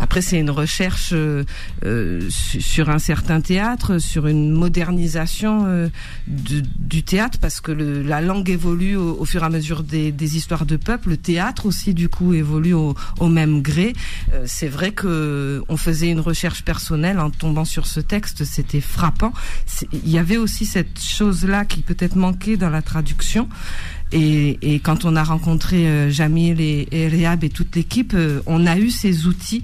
Après, 0.00 0.22
c'est 0.22 0.40
une 0.40 0.50
recherche 0.50 1.10
euh, 1.12 1.44
euh, 1.84 2.26
su- 2.30 2.62
sur 2.62 2.88
un 2.88 2.98
certain 2.98 3.42
théâtre, 3.42 3.98
sur 3.98 4.26
une 4.26 4.50
modernisation 4.50 5.66
euh, 5.66 5.88
du, 6.26 7.02
théâtre, 7.02 7.38
parce 7.38 7.60
que 7.60 7.70
la 7.70 8.22
langue 8.22 8.48
évolue 8.48 8.96
au, 8.96 9.24
fur 9.26 9.42
et 9.42 9.46
à 9.46 9.50
mesure 9.50 9.82
des, 9.82 10.36
histoires 10.36 10.64
de 10.64 10.76
peuple. 10.76 11.10
Le 11.10 11.16
théâtre 11.18 11.66
aussi, 11.66 11.92
du 11.92 12.08
coup, 12.08 12.32
évolue 12.32 12.72
au, 12.72 12.94
au 13.18 13.28
même 13.28 13.60
gré. 13.60 13.92
C'est 14.46 14.68
vrai 14.68 14.92
que 14.92 15.62
on 15.68 15.76
faisait 15.76 16.08
une 16.08 16.20
recherche 16.20 16.64
personnelle 16.64 17.20
en 17.20 17.30
tombant 17.30 17.66
sur 17.66 17.86
ce 17.86 18.00
texte. 18.00 18.44
C'était 18.44 18.80
frappant. 18.80 19.32
Il 19.92 20.08
y 20.08 20.18
avait 20.18 20.38
aussi 20.38 20.64
cette 20.64 20.98
chose-là 21.00 21.66
qui 21.66 21.82
peut-être 21.82 22.16
manquait 22.16 22.56
dans 22.56 22.70
la 22.70 22.82
traduction. 22.82 23.48
Et, 24.12 24.80
quand 24.82 25.04
on 25.04 25.14
a 25.16 25.22
rencontré 25.22 25.86
euh, 25.86 26.10
Jamil 26.10 26.60
et, 26.60 26.88
et 26.90 27.08
et 27.08 27.48
toute 27.48 27.76
l'équipe, 27.76 28.12
euh, 28.14 28.40
on 28.46 28.66
a 28.66 28.76
eu 28.76 28.90
ces 28.90 29.26
outils. 29.26 29.62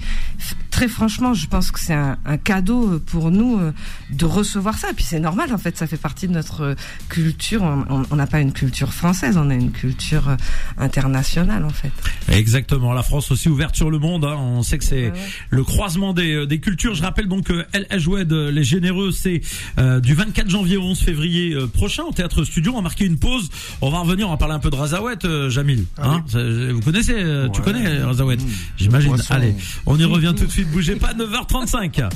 Très 0.76 0.88
franchement, 0.88 1.33
je 1.33 1.47
pense 1.47 1.71
que 1.71 1.80
c'est 1.80 1.95
un, 1.95 2.18
un 2.26 2.37
cadeau 2.37 2.87
euh, 2.92 2.99
pour 3.04 3.30
nous 3.30 3.59
euh, 3.59 3.73
de 4.11 4.26
recevoir 4.26 4.76
ça. 4.76 4.90
Et 4.90 4.92
puis 4.92 5.04
c'est 5.04 5.21
normal, 5.21 5.50
en 5.54 5.56
fait, 5.56 5.75
ça 5.78 5.87
fait 5.87 5.97
partie 5.97 6.28
de 6.28 6.35
notre 6.35 6.61
euh, 6.61 6.75
culture. 7.09 7.62
On- 7.62 7.85
On 7.88 8.02
on 8.11 8.16
n'a 8.16 8.26
pas 8.26 8.40
une 8.40 8.52
culture 8.52 8.92
française, 8.92 9.38
on 9.38 9.49
a 9.49 9.54
une 9.54 9.71
culture 9.73 10.28
euh, 10.28 10.37
internationale, 10.76 11.64
en 11.64 11.71
fait. 11.71 11.90
Exactement, 12.30 12.92
la 12.92 13.02
France 13.02 13.30
aussi 13.30 13.49
ouverte 13.49 13.75
sur 13.75 13.90
le 13.90 13.99
monde. 13.99 14.25
hein. 14.26 14.37
On 14.38 14.62
sait 14.62 14.76
que 14.76 14.85
c'est 14.85 15.06
Ouais, 15.06 15.12
ouais. 15.12 15.18
le 15.50 15.64
croisement 15.64 16.12
des, 16.12 16.35
euh, 16.35 16.47
des 16.47 16.59
cultures. 16.61 16.95
Je 16.95 17.02
rappelle 17.02 17.26
donc 17.28 17.45
que 17.47 17.64
El 17.73 17.87
Ajoued, 17.90 18.30
euh, 18.33 18.50
les 18.50 18.64
généreux, 18.64 19.12
c'est 19.12 19.40
euh, 19.78 20.00
du 20.00 20.12
24 20.14 20.50
janvier 20.50 20.76
au 20.76 20.83
11 20.83 21.00
février 21.00 21.54
euh, 21.54 21.66
prochain 21.66 22.02
au 22.04 22.12
Théâtre 22.12 22.45
Studio. 22.45 22.73
On 22.73 22.76
va 22.76 22.83
marquer 22.83 23.06
une 23.06 23.18
pause. 23.18 23.49
On 23.80 23.90
va 23.90 24.00
revenir, 24.00 24.26
on 24.28 24.30
va 24.33 24.37
parler 24.37 24.54
un 24.54 24.59
peu 24.59 24.68
de 24.71 24.76
Razawet, 24.76 25.25
euh, 25.25 25.49
Jamil. 25.49 25.87
Hein 26.02 26.23
Ça, 26.28 26.38
vous 26.73 26.80
connaissez, 26.83 27.14
euh, 27.16 27.49
tu 27.49 27.61
Ouais. 27.61 27.64
connais 27.64 28.02
Razawet 28.02 28.37
Mmh. 28.37 28.40
J'imagine. 28.76 29.16
Allez, 29.30 29.54
on 29.87 29.99
y 29.99 30.04
revient 30.04 30.35
tout 30.37 30.45
de 30.45 30.50
suite. 30.50 30.65
Bougez 30.73 30.96
pas, 30.96 31.12
9h35. 31.14 32.11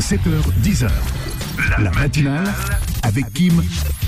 7h, 0.00 0.20
10h. 0.62 0.88
La 1.58 1.90
matinale 1.90 2.44
avec 3.02 3.32
Kim 3.32 3.62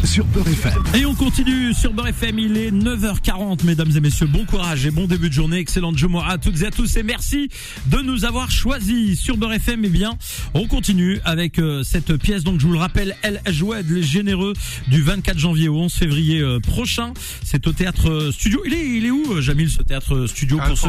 sur 0.05 0.25
Beurre 0.27 0.49
FM. 0.49 0.83
Et 0.95 1.05
on 1.07 1.15
continue 1.15 1.73
sur 1.75 1.93
Beurre 1.93 2.09
FM, 2.09 2.39
il 2.39 2.57
est 2.57 2.71
9h40 2.71 3.65
mesdames 3.65 3.91
et 3.97 4.01
messieurs, 4.01 4.27
bon 4.27 4.45
courage 4.45 4.85
et 4.87 4.91
bon 4.91 5.07
début 5.07 5.29
de 5.29 5.35
journée, 5.35 5.59
excellente 5.59 5.97
journée 5.99 6.21
à 6.27 6.39
toutes 6.39 6.61
et 6.63 6.67
à 6.67 6.71
tous. 6.71 6.97
Et 6.97 7.03
merci 7.03 7.49
de 7.87 7.99
nous 7.99 8.25
avoir 8.25 8.51
choisis 8.51 9.19
sur 9.21 9.37
Beurre 9.37 9.55
FM, 9.55 9.85
eh 9.85 9.89
bien 9.89 10.17
on 10.55 10.67
continue 10.67 11.19
avec 11.25 11.59
euh, 11.59 11.83
cette 11.83 12.17
pièce, 12.17 12.45
donc 12.45 12.61
je 12.61 12.67
vous 12.67 12.73
le 12.73 12.79
rappelle, 12.79 13.17
El 13.23 13.41
Joued, 13.49 13.89
les 13.91 14.03
généreux 14.03 14.53
du 14.89 15.03
24 15.03 15.39
janvier 15.39 15.69
au 15.69 15.77
11 15.77 15.93
février 15.93 16.41
euh, 16.41 16.61
prochain, 16.61 17.13
c'est 17.45 17.67
au 17.67 17.73
théâtre 17.73 18.11
euh, 18.11 18.33
studio, 18.33 18.61
il 18.67 18.75
est, 18.75 18.87
il 18.97 19.07
est 19.07 19.11
où 19.11 19.41
Jamil 19.41 19.71
ce 19.71 19.83
théâtre 19.83 20.27
studio 20.27 20.59
pour 20.59 20.77
ceux 20.79 20.89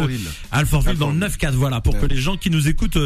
Alfortville. 0.51 0.97
Dans 0.97 1.11
le 1.11 1.23
Alfortville. 1.23 1.49
9-4, 1.49 1.51
voilà, 1.53 1.81
pour 1.81 1.99
que 1.99 2.05
les 2.05 2.17
gens 2.17 2.37
qui 2.37 2.49
nous 2.49 2.67
écoutent 2.67 2.97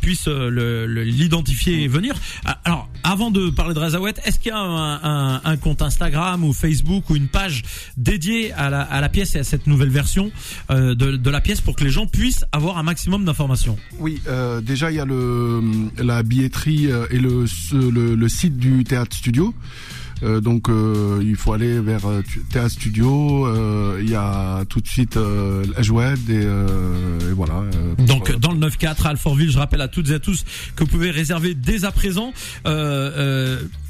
puissent 0.00 0.28
le- 0.28 0.86
le- 0.86 1.04
l'identifier 1.04 1.82
et 1.82 1.88
venir. 1.88 2.14
Ah, 2.44 2.60
Alors, 2.64 2.88
avant 3.04 3.30
de 3.30 3.50
parler 3.50 3.74
de 3.74 3.78
Razawet, 3.78 4.14
est-ce 4.24 4.38
qu'il 4.38 4.50
y 4.50 4.54
a 4.54 4.58
un, 4.58 5.00
un- 5.02 5.40
un 5.44 5.56
compte 5.56 5.82
Instagram 5.82 6.44
ou 6.44 6.52
Facebook 6.52 7.10
ou 7.10 7.16
une 7.16 7.28
page 7.28 7.62
dédiée 7.96 8.52
à 8.52 8.70
la, 8.70 8.82
à 8.82 9.00
la 9.00 9.08
pièce 9.08 9.34
et 9.34 9.40
à 9.40 9.44
cette 9.44 9.66
nouvelle 9.66 9.88
version 9.90 10.30
euh, 10.70 10.94
de, 10.94 11.16
de 11.16 11.30
la 11.30 11.40
pièce 11.40 11.60
pour 11.60 11.74
que 11.76 11.84
les 11.84 11.90
gens 11.90 12.06
puissent 12.06 12.44
avoir 12.52 12.78
un 12.78 12.82
maximum 12.82 13.24
d'informations? 13.24 13.76
Oui, 13.98 14.20
euh, 14.28 14.60
déjà 14.60 14.90
il 14.90 14.96
y 14.96 15.00
a 15.00 15.04
le 15.04 15.62
la 15.98 16.22
billetterie 16.22 16.90
euh, 16.90 17.06
et 17.10 17.18
le 17.18 17.44
le, 17.72 18.14
le 18.14 18.28
site 18.28 18.56
du 18.56 18.84
théâtre 18.84 19.16
studio. 19.16 19.54
Euh, 20.22 20.40
donc 20.40 20.68
euh, 20.68 21.20
il 21.22 21.36
faut 21.36 21.52
aller 21.52 21.80
vers 21.80 22.06
euh, 22.06 22.22
théâtre 22.50 22.70
studio. 22.70 23.46
euh, 23.46 24.00
Il 24.02 24.08
y 24.10 24.14
a 24.14 24.64
tout 24.68 24.80
de 24.80 24.86
suite 24.88 25.16
euh, 25.16 25.64
la 25.74 25.82
Joued 25.82 26.30
et, 26.30 26.42
euh, 26.44 27.30
et 27.30 27.32
voilà. 27.32 27.62
Donc 28.06 28.34
dans 28.38 28.52
le 28.52 28.58
9-4 28.68 29.06
à 29.06 29.10
Alfortville, 29.10 29.50
je 29.50 29.58
rappelle 29.58 29.80
à 29.80 29.88
toutes 29.88 30.10
et 30.10 30.14
à 30.14 30.18
tous 30.18 30.44
que 30.76 30.84
vous 30.84 30.90
pouvez 30.90 31.10
réserver 31.10 31.54
dès 31.54 31.84
à 31.84 31.92
présent. 31.92 32.32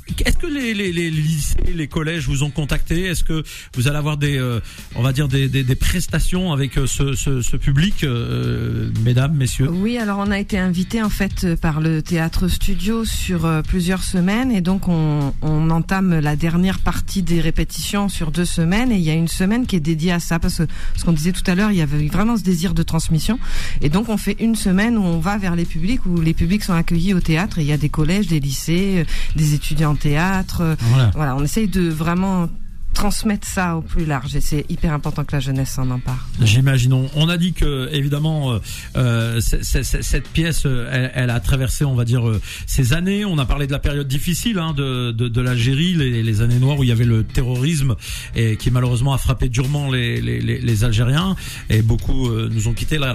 Euh, 0.09 0.13
euh, 0.13 0.25
est-ce 0.25 0.37
que 0.37 0.47
les, 0.47 0.75
les, 0.75 0.93
les, 0.93 1.11
lycées, 1.11 1.57
les 1.75 1.89
collèges 1.89 2.27
vous 2.27 2.43
ont 2.43 2.51
contacté? 2.51 3.05
Est-ce 3.05 3.25
que 3.25 3.43
vous 3.75 3.89
allez 3.89 3.97
avoir 3.97 4.17
des, 4.17 4.39
euh, 4.39 4.61
on 4.95 5.03
va 5.03 5.13
dire 5.13 5.29
des, 5.29 5.49
des, 5.49 5.63
des 5.63 5.75
prestations 5.75 6.53
avec 6.53 6.79
euh, 6.79 6.87
ce, 6.87 7.15
ce, 7.15 7.43
ce 7.43 7.57
public, 7.57 8.05
euh, 8.05 8.91
mesdames, 9.05 9.35
messieurs? 9.35 9.69
Oui, 9.71 9.99
alors 9.99 10.19
on 10.19 10.31
a 10.31 10.39
été 10.39 10.59
invité 10.59 11.03
en 11.03 11.09
fait 11.09 11.55
par 11.57 11.81
le 11.81 12.03
théâtre 12.03 12.49
studio 12.49 13.05
sur 13.05 13.63
plusieurs 13.67 14.03
semaines 14.03 14.51
et 14.51 14.61
donc 14.61 14.89
on, 14.89 15.35
on 15.43 15.71
entame 15.71 16.19
la 16.21 16.37
dernière 16.37 16.79
partie 16.79 17.23
des 17.23 17.41
répétitions 17.41 18.09
sur 18.09 18.31
deux 18.31 18.45
semaines 18.45 18.93
et 18.93 18.97
il 18.97 19.03
y 19.03 19.11
a 19.11 19.15
une 19.15 19.29
semaine 19.29 19.67
qui 19.67 19.77
est 19.77 19.81
dédiée 19.81 20.13
à 20.13 20.21
ça 20.21 20.39
parce 20.39 20.59
que 20.59 20.67
ce 20.97 21.05
qu'on 21.05 21.13
disait 21.13 21.33
tout 21.33 21.49
à 21.51 21.55
l'heure, 21.55 21.71
il 21.71 21.77
y 21.77 21.83
avait 21.83 22.07
vraiment 22.09 22.37
ce 22.37 22.43
désir 22.43 22.75
de 22.75 22.83
transmission 22.83 23.39
et 23.81 23.89
donc 23.89 24.09
on 24.09 24.17
fait 24.17 24.37
une 24.41 24.57
semaine 24.57 24.97
où 24.97 25.03
on 25.03 25.19
va 25.19 25.39
vers 25.39 25.57
les 25.57 25.65
publics 25.65 26.05
où 26.07 26.21
les 26.21 26.35
publics 26.35 26.65
sont 26.65 26.73
accueillis 26.73 27.15
au 27.15 27.21
théâtre 27.21 27.59
et 27.59 27.63
il 27.63 27.69
y 27.69 27.73
a 27.73 27.77
des 27.77 27.89
collèges, 27.89 28.27
des 28.27 28.41
lycées, 28.41 29.05
des 29.37 29.55
étudiants 29.55 29.93
théâtre. 30.03 30.77
Voilà. 31.15 31.37
on 31.37 31.45
essaye 31.45 31.69
de 31.69 31.89
vraiment 31.89 32.49
transmettre 32.93 33.47
ça 33.47 33.77
au 33.77 33.83
plus 33.83 34.05
large 34.05 34.37
et 34.37 34.41
c'est 34.41 34.67
hyper 34.69 34.93
important 34.93 35.25
que 35.25 35.35
la 35.35 35.41
jeunesse 35.41 35.71
s'en 35.71 35.91
empare. 35.91 36.29
J'imagine. 36.43 37.09
On 37.17 37.29
a 37.29 37.37
dit 37.37 37.53
que 37.53 37.89
évidemment 37.93 38.53
euh, 38.53 38.59
euh 38.97 39.41
cette 39.41 40.29
pièce, 40.29 40.65
euh, 40.67 41.11
elle, 41.15 41.31
a 41.31 41.41
traversé, 41.41 41.85
on 41.85 41.95
va 41.95 42.05
dire, 42.05 42.23
ces 42.67 42.93
années. 42.93 43.25
On 43.25 43.39
a 43.39 43.47
parlé 43.47 43.67
de 43.67 43.73
la 43.73 43.79
période 43.79 44.09
difficile 44.09 44.59
hein, 44.59 44.75
de, 44.77 45.11
de, 45.13 45.29
de 45.29 45.41
l'Algérie, 45.41 45.95
les, 45.95 46.23
les, 46.23 46.41
années 46.43 46.59
noires 46.59 46.79
où 46.79 46.83
il 46.83 46.89
y 46.89 46.93
avait 46.93 47.05
le 47.05 47.25
terrorisme 47.25 47.95
et 48.37 48.57
qui 48.57 48.71
malheureusement 48.71 49.15
a 49.15 49.19
frappé 49.19 49.49
durement 49.49 49.91
les, 49.91 50.21
les, 50.21 50.41
les 50.41 50.85
Algériens 50.85 51.35
et 51.71 51.83
beaucoup 51.83 52.31
nous 52.31 52.69
ont 52.69 52.75
quitté. 52.75 52.99
La 52.99 53.15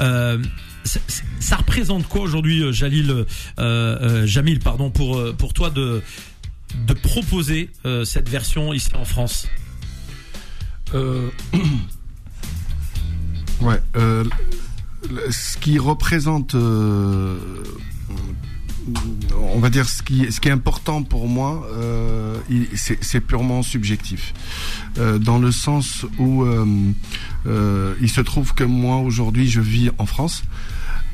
euh, 0.00 0.38
ça 0.84 1.56
représente 1.56 2.08
quoi 2.08 2.22
aujourd'hui, 2.22 2.62
euh, 2.62 2.72
Jalil, 2.72 3.10
euh, 3.10 3.24
euh, 3.58 4.26
Jamil, 4.26 4.58
pardon, 4.58 4.90
pour 4.90 5.20
pour 5.36 5.52
toi 5.52 5.70
de 5.70 6.02
de 6.86 6.94
proposer 6.94 7.70
cette 8.04 8.28
version 8.28 8.72
ici 8.72 8.90
en 8.94 9.04
France? 9.04 9.48
Ouais, 13.60 13.80
ce 15.30 15.56
qui 15.58 15.78
représente, 15.78 16.56
on 19.54 19.58
va 19.58 19.70
dire 19.70 19.88
ce 19.88 20.02
qui, 20.02 20.22
est 20.22 20.50
important 20.50 21.02
pour 21.02 21.28
moi, 21.28 21.66
c'est 22.74 23.20
purement 23.20 23.62
subjectif, 23.62 24.34
dans 24.96 25.38
le 25.38 25.52
sens 25.52 26.04
où 26.18 26.44
il 27.46 28.10
se 28.10 28.20
trouve 28.20 28.54
que 28.54 28.64
moi 28.64 28.96
aujourd'hui 28.96 29.48
je 29.48 29.60
vis 29.60 29.90
en 29.98 30.06
France. 30.06 30.42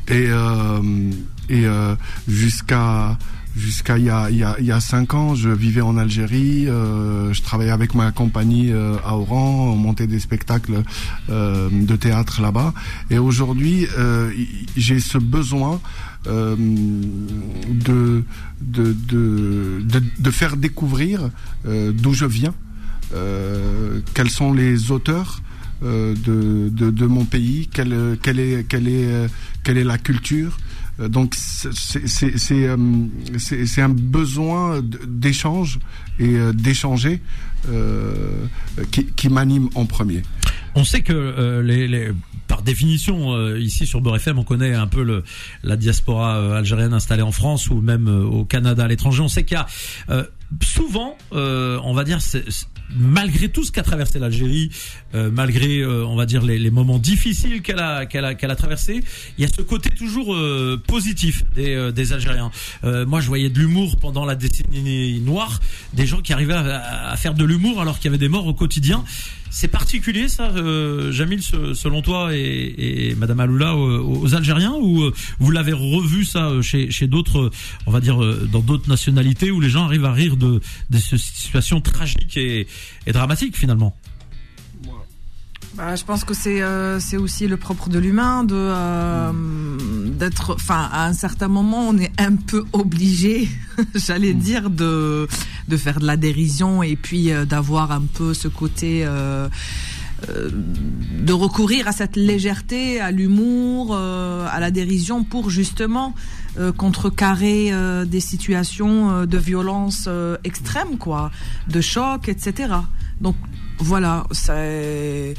Et, 0.08 0.26
euh, 0.30 1.12
et 1.50 1.66
euh, 1.66 1.94
jusqu'à 2.26 3.18
jusqu'à 3.58 3.98
il 3.98 4.04
y 4.04 4.10
a, 4.10 4.80
cinq 4.80 5.14
ans, 5.14 5.34
je 5.34 5.48
vivais 5.50 5.80
en 5.80 5.96
Algérie, 5.96 6.68
euh, 6.68 7.32
je 7.32 7.42
travaillais 7.42 7.72
avec 7.72 7.94
ma 7.94 8.12
compagnie 8.12 8.72
euh, 8.72 8.96
à 9.04 9.16
Oran, 9.16 9.72
on 9.72 9.76
montait 9.76 10.06
des 10.06 10.20
spectacles 10.20 10.82
euh, 11.28 11.68
de 11.70 11.96
théâtre 11.96 12.40
là-bas. 12.40 12.72
Et 13.10 13.18
aujourd'hui, 13.18 13.86
j'ai 14.76 15.00
ce 15.00 15.18
besoin 15.18 15.80
de, 16.24 18.22
faire 20.30 20.56
découvrir 20.56 21.30
d'où 21.64 22.14
je 22.14 22.26
viens, 22.26 22.54
quels 24.14 24.30
sont 24.30 24.52
les 24.52 24.92
auteurs 24.92 25.42
de, 25.82 27.06
mon 27.06 27.24
pays, 27.24 27.68
quelle 27.72 27.92
est 28.38 29.84
la 29.84 29.98
culture. 29.98 30.56
Euh, 31.00 31.08
donc 31.08 31.34
euh, 31.64 31.70
c'est 33.38 33.82
un 33.82 33.88
besoin 33.88 34.80
d'échange 34.82 35.78
et 36.18 36.36
euh, 36.36 36.52
d'échanger 36.52 37.20
qui, 38.90 39.06
qui 39.06 39.28
m'anime 39.28 39.68
en 39.74 39.84
premier. 39.84 40.22
On 40.74 40.84
sait 40.84 41.02
que 41.02 41.60
les, 41.60 42.12
par 42.46 42.62
définition, 42.62 43.56
ici 43.56 43.84
sur 43.84 44.00
Beurre 44.00 44.16
FM, 44.16 44.38
on 44.38 44.44
connaît 44.44 44.74
un 44.74 44.86
peu 44.86 45.02
le, 45.02 45.24
la 45.64 45.76
diaspora 45.76 46.56
algérienne 46.56 46.92
installée 46.92 47.22
en 47.22 47.32
France 47.32 47.68
ou 47.68 47.80
même 47.80 48.06
au 48.08 48.44
Canada, 48.44 48.84
à 48.84 48.88
l'étranger. 48.88 49.22
On 49.22 49.28
sait 49.28 49.42
qu'il 49.44 49.56
y 49.56 50.12
a 50.12 50.26
souvent, 50.62 51.16
on 51.32 51.92
va 51.94 52.04
dire, 52.04 52.20
malgré 52.96 53.48
tout 53.48 53.64
ce 53.64 53.72
qu'a 53.72 53.82
traversé 53.82 54.18
l'Algérie, 54.18 54.70
euh, 55.14 55.30
malgré, 55.32 55.80
euh, 55.80 56.06
on 56.06 56.16
va 56.16 56.26
dire, 56.26 56.42
les, 56.42 56.58
les 56.58 56.70
moments 56.70 56.98
difficiles 56.98 57.62
qu'elle 57.62 57.80
a, 57.80 58.06
qu'elle 58.06 58.24
a, 58.24 58.34
qu'elle 58.34 58.50
a 58.50 58.56
traversé, 58.56 59.02
il 59.36 59.42
y 59.42 59.44
a 59.44 59.50
ce 59.54 59.62
côté 59.62 59.90
toujours 59.90 60.34
euh, 60.34 60.80
positif 60.86 61.44
des, 61.54 61.92
des 61.92 62.12
Algériens. 62.12 62.50
moi, 62.82 63.20
je 63.20 63.26
voyais 63.26 63.50
de 63.50 63.58
l'humour 63.58 63.96
pendant 63.96 64.24
la 64.24 64.34
décennie 64.34 65.20
noire, 65.20 65.60
des 65.92 66.06
gens 66.06 66.20
qui 66.20 66.32
arrivaient 66.32 66.54
à, 66.54 67.10
à 67.10 67.16
faire 67.16 67.34
de 67.34 67.44
l'humour 67.44 67.80
alors 67.80 67.98
qu'il 67.98 68.06
y 68.06 68.08
avait 68.08 68.18
des 68.18 68.28
morts 68.28 68.46
au 68.46 68.54
quotidien. 68.54 69.04
C'est 69.50 69.68
particulier 69.68 70.28
ça, 70.28 70.50
euh, 70.50 71.10
Jamil, 71.10 71.42
selon 71.42 72.02
toi 72.02 72.34
et, 72.34 72.74
et 73.08 73.14
Madame 73.14 73.40
Aloula 73.40 73.76
aux, 73.76 74.34
Algériens 74.34 74.74
ou 74.78 75.10
vous 75.38 75.50
l'avez 75.50 75.72
revu 75.72 76.24
ça 76.24 76.50
chez, 76.60 76.90
chez 76.90 77.06
d'autres, 77.06 77.50
on 77.86 77.90
va 77.90 78.00
dire 78.00 78.18
dans 78.52 78.60
d'autres 78.60 78.88
nationalités 78.90 79.50
où 79.50 79.60
les 79.60 79.70
gens 79.70 79.84
arrivent 79.84 80.04
à 80.04 80.12
rire 80.12 80.36
de, 80.38 80.60
de 80.90 80.98
ces 80.98 81.18
situations 81.18 81.80
tragiques 81.80 82.36
et, 82.36 82.66
et 83.06 83.12
dramatiques 83.12 83.56
finalement 83.56 83.96
bah, 85.78 85.94
je 85.94 86.04
pense 86.04 86.24
que 86.24 86.34
c'est 86.34 86.60
euh, 86.60 86.98
c'est 86.98 87.16
aussi 87.16 87.46
le 87.46 87.56
propre 87.56 87.88
de 87.88 88.00
l'humain 88.00 88.42
de 88.42 88.56
euh, 88.56 89.32
d'être 90.06 90.54
enfin 90.54 90.88
à 90.90 91.06
un 91.06 91.12
certain 91.12 91.46
moment 91.46 91.88
on 91.88 91.96
est 91.98 92.10
un 92.18 92.34
peu 92.34 92.64
obligé 92.72 93.48
j'allais 93.94 94.34
mm. 94.34 94.38
dire 94.38 94.70
de 94.70 95.28
de 95.68 95.76
faire 95.76 96.00
de 96.00 96.06
la 96.06 96.16
dérision 96.16 96.82
et 96.82 96.96
puis 96.96 97.30
euh, 97.30 97.44
d'avoir 97.44 97.92
un 97.92 98.00
peu 98.00 98.34
ce 98.34 98.48
côté 98.48 99.06
de 100.26 101.32
recourir 101.32 101.86
à 101.86 101.92
cette 101.92 102.16
légèreté, 102.16 103.00
à 103.00 103.12
l'humour, 103.12 103.94
à 103.94 104.58
la 104.58 104.72
dérision 104.72 105.22
pour 105.22 105.48
justement 105.48 106.12
contrecarrer 106.76 107.72
des 108.06 108.20
situations 108.20 109.24
de 109.26 109.38
violence 109.38 110.08
extrême, 110.44 110.98
quoi, 110.98 111.30
de 111.68 111.80
choc, 111.80 112.28
etc. 112.28 112.74
Donc 113.20 113.36
voilà, 113.78 114.26
c'est 114.32 115.34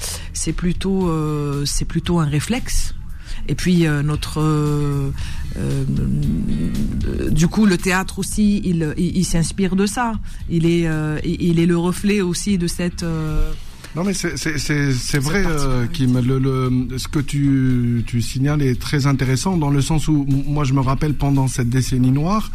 plutôt, 0.55 1.09
euh, 1.09 1.65
plutôt 1.87 2.19
un 2.19 2.25
réflexe. 2.25 2.93
Et 3.47 3.55
puis 3.55 3.87
euh, 3.87 4.03
notre, 4.03 4.39
euh, 4.41 5.11
du 7.29 7.47
coup, 7.47 7.65
le 7.65 7.77
théâtre 7.77 8.19
aussi, 8.19 8.61
il, 8.63 8.93
il, 8.97 9.25
s'inspire 9.25 9.75
de 9.75 9.85
ça. 9.85 10.13
Il 10.49 10.65
est, 10.65 10.87
il 11.23 11.59
est 11.59 11.65
le 11.65 11.77
reflet 11.77 12.21
aussi 12.21 12.57
de 12.57 12.67
cette 12.67 13.05
non 13.95 14.03
mais 14.03 14.13
c'est 14.13 15.19
vrai 15.19 15.43
euh, 15.45 15.87
Kim, 15.87 16.19
le, 16.19 16.39
le, 16.39 16.97
ce 16.97 17.07
que 17.07 17.19
tu, 17.19 18.03
tu 18.05 18.21
signales 18.21 18.61
est 18.61 18.79
très 18.79 19.07
intéressant 19.07 19.57
dans 19.57 19.69
le 19.69 19.81
sens 19.81 20.07
où 20.07 20.25
moi 20.27 20.63
je 20.63 20.73
me 20.73 20.81
rappelle 20.81 21.13
pendant 21.13 21.47
cette 21.47 21.69
décennie 21.69 22.11
noire, 22.11 22.51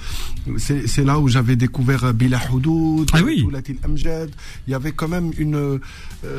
c'est 0.59 1.05
là 1.05 1.19
où 1.19 1.29
j'avais 1.29 1.57
découvert 1.57 2.15
Bila 2.15 2.41
Houdoud, 2.53 3.11
ah 3.13 3.21
oui. 3.25 3.47
Amjad, 3.85 4.31
il 4.67 4.71
y 4.71 4.75
avait 4.75 4.93
quand 4.93 5.09
même 5.09 5.33
une... 5.39 5.57
Euh, 5.57 5.79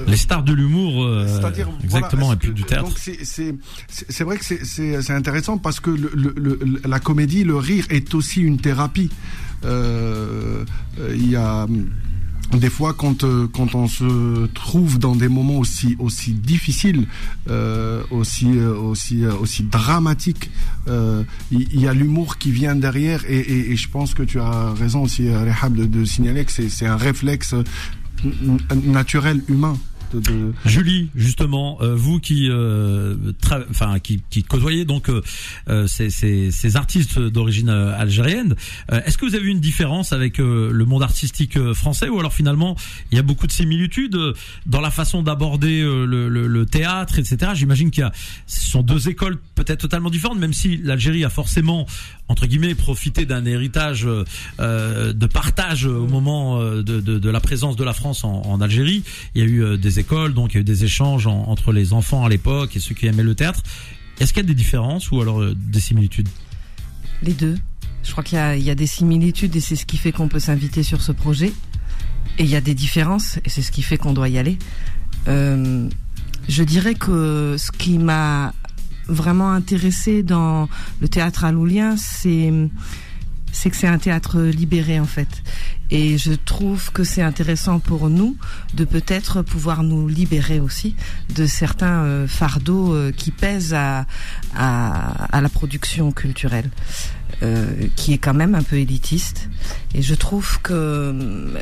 Les 0.07 0.17
stars 0.17 0.43
de 0.43 0.53
l'humour, 0.53 1.03
euh, 1.03 1.25
exactement, 1.83 2.33
et 2.33 2.35
puis 2.37 2.51
du 2.51 2.63
théâtre. 2.63 2.95
C'est 2.97 4.23
vrai 4.23 4.37
que 4.37 4.45
c'est 4.45 5.11
intéressant 5.13 5.57
parce 5.57 5.79
que 5.79 5.89
le, 5.89 6.11
le, 6.35 6.59
la 6.85 6.99
comédie, 6.99 7.43
le 7.43 7.57
rire 7.57 7.85
est 7.89 8.13
aussi 8.15 8.41
une 8.41 8.57
thérapie. 8.59 9.09
Euh, 9.63 10.63
il 11.13 11.29
y 11.29 11.35
a 11.35 11.67
des 12.51 12.69
fois 12.69 12.93
quand 12.93 13.23
euh, 13.23 13.47
quand 13.51 13.75
on 13.75 13.87
se 13.87 14.45
trouve 14.47 14.99
dans 14.99 15.15
des 15.15 15.27
moments 15.27 15.57
aussi 15.57 15.95
aussi 15.99 16.33
difficiles 16.33 17.07
euh, 17.49 18.03
aussi 18.11 18.57
euh, 18.57 18.73
aussi 18.75 19.25
aussi 19.25 19.63
dramatiques 19.63 20.49
il 21.51 21.81
y, 21.81 21.87
a 21.87 21.93
l'humour 21.93 22.37
qui 22.37 22.51
vient 22.51 22.75
derrière 22.75 23.23
et, 23.27 23.39
et, 23.39 23.71
et, 23.71 23.75
je 23.75 23.89
pense 23.89 24.13
que 24.13 24.23
tu 24.23 24.39
as 24.39 24.73
raison 24.73 25.01
aussi 25.03 25.29
Rehab 25.33 25.75
de, 25.75 25.85
de 25.85 26.05
signaler 26.05 26.45
que 26.45 26.51
c'est 26.51 26.85
un 26.85 26.95
réflexe 26.95 27.55
naturel 28.83 29.41
humain 29.47 29.77
Julie, 30.65 31.09
justement, 31.15 31.77
euh, 31.81 31.95
vous 31.95 32.19
qui, 32.19 32.49
euh, 32.49 33.15
enfin, 33.69 33.99
qui, 33.99 34.21
qui 34.29 34.43
côtoyez 34.43 34.85
donc 34.85 35.09
euh, 35.09 35.87
ces, 35.87 36.09
ces, 36.09 36.51
ces, 36.51 36.75
artistes 36.75 37.19
d'origine 37.19 37.69
algérienne, 37.69 38.55
est-ce 38.91 39.17
que 39.17 39.25
vous 39.25 39.35
avez 39.35 39.47
une 39.47 39.59
différence 39.59 40.13
avec 40.13 40.37
le 40.37 40.85
monde 40.85 41.03
artistique 41.03 41.57
français 41.73 42.09
ou 42.09 42.19
alors 42.19 42.33
finalement 42.33 42.75
il 43.11 43.15
y 43.15 43.19
a 43.19 43.21
beaucoup 43.21 43.47
de 43.47 43.51
similitudes 43.51 44.17
dans 44.65 44.81
la 44.81 44.91
façon 44.91 45.23
d'aborder 45.23 45.81
le, 45.81 46.05
le, 46.05 46.47
le, 46.47 46.65
théâtre, 46.65 47.19
etc. 47.19 47.51
J'imagine 47.55 47.91
qu'il 47.91 48.01
y 48.01 48.05
a, 48.05 48.11
ce 48.47 48.69
sont 48.69 48.81
deux 48.81 49.09
écoles 49.09 49.37
peut-être 49.55 49.79
totalement 49.79 50.09
différentes, 50.09 50.39
même 50.39 50.53
si 50.53 50.77
l'Algérie 50.77 51.23
a 51.23 51.29
forcément 51.29 51.85
entre 52.27 52.47
guillemets 52.47 52.75
profité 52.75 53.25
d'un 53.25 53.45
héritage 53.45 54.03
de 54.03 55.25
partage 55.27 55.85
au 55.85 56.07
moment 56.07 56.59
de, 56.59 56.81
de, 56.81 57.29
la 57.29 57.39
présence 57.39 57.75
de 57.75 57.83
la 57.83 57.93
France 57.93 58.23
en, 58.23 58.59
Algérie. 58.61 59.03
Il 59.35 59.41
y 59.41 59.45
a 59.45 59.47
eu 59.47 59.77
des 59.77 59.99
écoles, 59.99 60.33
donc 60.33 60.53
il 60.53 60.55
y 60.55 60.57
a 60.57 60.61
eu 60.61 60.63
des 60.63 60.83
échanges 60.83 61.27
entre 61.27 61.71
les 61.71 61.93
enfants 61.93 62.25
à 62.25 62.29
l'époque 62.29 62.75
et 62.75 62.79
ceux 62.79 62.95
qui 62.95 63.05
aimaient 63.05 63.23
le 63.23 63.35
théâtre. 63.35 63.61
Est-ce 64.19 64.33
qu'il 64.33 64.43
y 64.43 64.45
a 64.45 64.47
des 64.47 64.55
différences 64.55 65.11
ou 65.11 65.21
alors 65.21 65.41
euh, 65.41 65.55
des 65.55 65.79
similitudes? 65.79 66.29
Les 67.21 67.33
deux. 67.33 67.57
Je 68.03 68.11
crois 68.11 68.23
qu'il 68.23 68.37
y 68.37 68.69
a, 68.69 68.75
des 68.75 68.87
similitudes 68.87 69.55
et 69.55 69.59
c'est 69.59 69.75
ce 69.75 69.85
qui 69.85 69.97
fait 69.97 70.11
qu'on 70.11 70.27
peut 70.27 70.39
s'inviter 70.39 70.83
sur 70.83 71.01
ce 71.01 71.11
projet. 71.11 71.51
Et 72.37 72.43
il 72.43 72.49
y 72.49 72.55
a 72.55 72.61
des 72.61 72.75
différences 72.75 73.39
et 73.45 73.49
c'est 73.49 73.61
ce 73.61 73.71
qui 73.71 73.81
fait 73.81 73.97
qu'on 73.97 74.13
doit 74.13 74.29
y 74.29 74.37
aller. 74.37 74.57
Euh, 75.27 75.89
je 76.47 76.63
dirais 76.63 76.93
que 76.93 77.55
ce 77.57 77.71
qui 77.71 77.97
m'a 77.97 78.53
vraiment 79.07 79.51
intéressé 79.51 80.23
dans 80.23 80.67
le 81.01 81.07
théâtre 81.07 81.45
aloulien, 81.45 81.95
c'est 81.97 82.51
c'est 83.55 83.69
que 83.69 83.77
c'est 83.77 83.87
un 83.87 83.97
théâtre 83.97 84.41
libéré 84.41 84.99
en 84.99 85.05
fait. 85.05 85.41
Et 85.89 86.17
je 86.17 86.33
trouve 86.33 86.91
que 86.91 87.03
c'est 87.03 87.21
intéressant 87.21 87.79
pour 87.79 88.09
nous 88.09 88.35
de 88.73 88.83
peut-être 88.83 89.43
pouvoir 89.43 89.83
nous 89.83 90.07
libérer 90.07 90.59
aussi 90.59 90.95
de 91.33 91.45
certains 91.45 92.03
euh, 92.03 92.27
fardeaux 92.27 92.93
euh, 92.93 93.11
qui 93.11 93.31
pèsent 93.31 93.73
à, 93.73 94.05
à, 94.55 95.25
à 95.25 95.41
la 95.41 95.49
production 95.49 96.11
culturelle. 96.11 96.69
Euh, 97.43 97.87
qui 97.97 98.13
est 98.13 98.17
quand 98.17 98.33
même 98.33 98.55
un 98.55 98.63
peu 98.63 98.77
élitiste. 98.77 99.49
Et 99.93 100.01
je 100.01 100.15
trouve 100.15 100.61
que, 100.61 101.13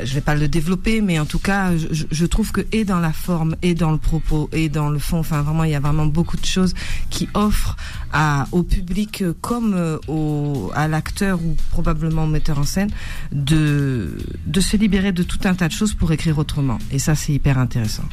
je 0.04 0.14
vais 0.14 0.22
pas 0.22 0.36
le 0.36 0.48
développer, 0.48 1.02
mais 1.02 1.20
en 1.20 1.26
tout 1.26 1.40
cas, 1.40 1.76
je, 1.76 2.06
je, 2.12 2.26
trouve 2.28 2.52
que 2.52 2.62
et 2.72 2.86
dans 2.86 3.00
la 3.00 3.12
forme, 3.12 3.56
et 3.64 3.74
dans 3.74 3.92
le 3.92 3.98
propos, 3.98 4.50
et 4.52 4.70
dans 4.70 4.90
le 4.90 5.00
fond, 5.00 5.18
enfin 5.18 5.42
vraiment, 5.42 5.64
il 5.64 5.72
y 5.72 5.76
a 5.76 5.80
vraiment 5.80 6.06
beaucoup 6.06 6.38
de 6.38 6.46
choses 6.46 6.76
qui 7.10 7.28
offrent 7.34 7.76
à, 8.12 8.48
au 8.52 8.62
public 8.62 9.24
comme 9.42 9.74
euh, 9.74 9.98
au, 10.08 10.72
à 10.76 10.88
l'acteur 10.88 11.40
ou 11.42 11.58
probablement 11.72 12.26
au 12.26 12.28
metteur 12.28 12.60
en 12.60 12.66
scène 12.66 12.92
de, 13.32 14.16
de 14.46 14.62
se 14.62 14.78
libérer 14.78 15.12
de 15.12 15.24
tout 15.24 15.40
un 15.46 15.56
tas 15.56 15.70
de 15.70 15.74
choses 15.74 15.96
pour 15.96 16.12
écrire 16.12 16.38
autrement. 16.38 16.78
Et 16.92 17.00
ça, 17.00 17.16
c'est 17.16 17.34
hyper 17.34 17.58
intéressant. 17.58 18.06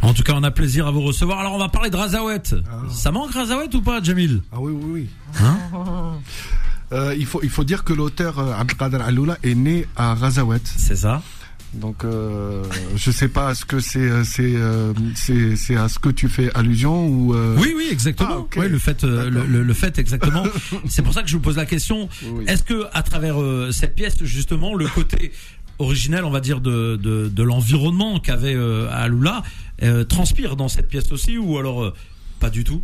En 0.00 0.14
tout 0.14 0.22
cas, 0.22 0.32
on 0.34 0.42
a 0.44 0.50
plaisir 0.50 0.86
à 0.86 0.92
vous 0.92 1.02
recevoir. 1.02 1.40
Alors, 1.40 1.52
on 1.52 1.58
va 1.58 1.68
parler 1.68 1.90
de 1.90 1.96
Razawet. 1.96 2.42
Ah. 2.54 2.84
Ça 2.90 3.12
manque 3.12 3.32
Razawet 3.32 3.74
ou 3.74 3.82
pas, 3.82 4.02
Jamil? 4.02 4.40
Ah 4.50 4.56
oui, 4.60 4.72
oui, 4.72 4.90
oui. 4.92 5.08
Hein? 5.44 6.14
euh, 6.92 7.14
il, 7.18 7.26
faut, 7.26 7.40
il 7.42 7.50
faut 7.50 7.64
dire 7.64 7.84
que 7.84 7.92
l'auteur 7.92 8.38
euh, 8.38 8.52
Abdelkader 8.52 8.98
Aloula 8.98 9.38
est 9.42 9.54
né 9.54 9.86
à 9.96 10.14
Razawet. 10.14 10.60
C'est 10.64 10.96
ça. 10.96 11.22
Donc 11.74 12.04
euh, 12.04 12.62
je 12.94 13.10
sais 13.10 13.28
pas 13.28 13.50
est-ce 13.50 13.66
que 13.66 13.80
c'est 13.80 13.98
euh, 13.98 14.24
c'est 15.14 15.56
c'est 15.56 15.76
à 15.76 15.88
ce 15.88 15.98
que 15.98 16.08
tu 16.08 16.28
fais 16.28 16.50
allusion 16.54 17.06
ou 17.06 17.34
euh... 17.34 17.56
Oui 17.58 17.74
oui 17.76 17.88
exactement. 17.90 18.30
Ah, 18.32 18.38
okay. 18.38 18.68
Le 18.68 18.78
fait 18.78 19.02
le, 19.02 19.28
le, 19.28 19.62
le, 19.62 19.74
fait 19.74 19.98
exactement. 19.98 20.44
c'est 20.88 21.02
pour 21.02 21.12
ça 21.12 21.22
que 21.22 21.28
je 21.28 21.36
vous 21.36 21.42
pose 21.42 21.56
la 21.56 21.66
question. 21.66 22.08
Oui. 22.24 22.44
Est-ce 22.46 22.62
que 22.62 22.86
à 22.94 23.02
travers 23.02 23.36
cette 23.72 23.94
pièce 23.94 24.22
justement 24.22 24.74
le 24.74 24.86
côté 24.86 25.32
originel 25.78 26.24
on 26.24 26.30
va 26.30 26.40
dire 26.40 26.60
de 26.60 26.96
de, 26.96 27.28
de 27.28 27.42
l'environnement 27.42 28.20
qu'avait 28.20 28.56
Aloula 28.90 29.42
transpire 30.08 30.56
dans 30.56 30.68
cette 30.68 30.88
pièce 30.88 31.10
aussi 31.12 31.36
ou 31.36 31.58
alors 31.58 31.92
pas 32.40 32.48
du 32.48 32.64
tout? 32.64 32.82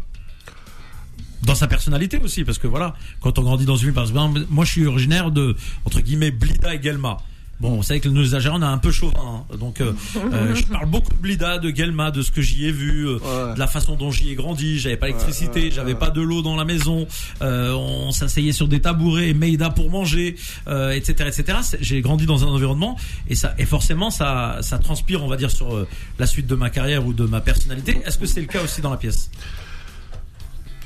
Dans 1.42 1.55
sa 1.55 1.66
personnalité 1.66 2.18
aussi, 2.18 2.44
parce 2.44 2.59
que 2.59 2.66
voilà, 2.66 2.94
quand 3.20 3.38
on 3.38 3.42
grandit 3.42 3.64
dans 3.64 3.76
une 3.76 3.87
ville, 3.87 3.94
par 3.94 4.05
exemple, 4.05 4.42
moi 4.50 4.64
je 4.64 4.72
suis 4.72 4.87
originaire 4.87 5.31
de, 5.31 5.57
entre 5.85 6.00
guillemets, 6.00 6.31
Blida 6.31 6.74
et 6.74 6.83
Gelma. 6.83 7.18
Bon, 7.62 7.76
vous 7.76 7.85
savez 7.85 8.00
que 8.00 8.09
nous, 8.09 8.35
Algériens, 8.35 8.59
on 8.59 8.62
a 8.62 8.66
un 8.66 8.78
peu 8.78 8.90
chauvin. 8.90 9.44
Hein. 9.52 9.57
Donc, 9.57 9.81
euh, 9.81 9.92
euh, 10.16 10.52
je 10.57 10.64
parle 10.64 10.87
beaucoup 10.87 11.12
de 11.12 11.18
Blida, 11.18 11.59
de 11.59 11.70
Gelma, 11.70 12.11
de 12.11 12.20
ce 12.20 12.33
que 12.33 12.42
j'y 12.42 12.66
ai 12.66 12.72
vu, 12.72 13.07
euh, 13.07 13.18
ouais. 13.18 13.55
de 13.55 13.59
la 13.61 13.68
façon 13.68 13.94
dont 13.94 14.11
j'y 14.11 14.31
ai 14.31 14.35
grandi. 14.35 14.81
J'avais 14.81 14.96
pas 14.96 15.07
d'électricité, 15.07 15.64
ouais, 15.64 15.70
j'avais 15.70 15.94
pas 15.94 16.11
de 16.11 16.20
l'eau 16.20 16.42
dans 16.42 16.57
la 16.57 16.64
maison. 16.64 17.07
Euh, 17.40 17.72
on 17.74 18.11
s'asseyait 18.11 18.50
sur 18.50 18.66
des 18.66 18.81
tabourets, 18.81 19.33
Meida 19.33 19.70
pour 19.70 19.90
manger, 19.90 20.35
etc., 20.66 21.28
etc. 21.28 21.59
J'ai 21.81 22.00
grandi 22.00 22.26
dans 22.26 22.42
un 22.42 22.48
environnement 22.48 22.96
et 23.28 23.37
ça, 23.37 23.55
et 23.59 23.64
forcément, 23.64 24.11
ça, 24.11 24.59
ça 24.62 24.78
transpire, 24.78 25.22
on 25.22 25.28
va 25.28 25.37
dire, 25.37 25.52
sur 25.52 25.87
la 26.18 26.26
suite 26.26 26.48
de 26.48 26.57
ma 26.57 26.68
carrière 26.68 27.07
ou 27.07 27.12
de 27.12 27.26
ma 27.26 27.40
personnalité. 27.40 28.02
Est-ce 28.05 28.18
que 28.18 28.26
c'est 28.26 28.40
le 28.40 28.48
cas 28.48 28.64
aussi 28.64 28.81
dans 28.81 28.90
la 28.90 28.96
pièce? 28.96 29.31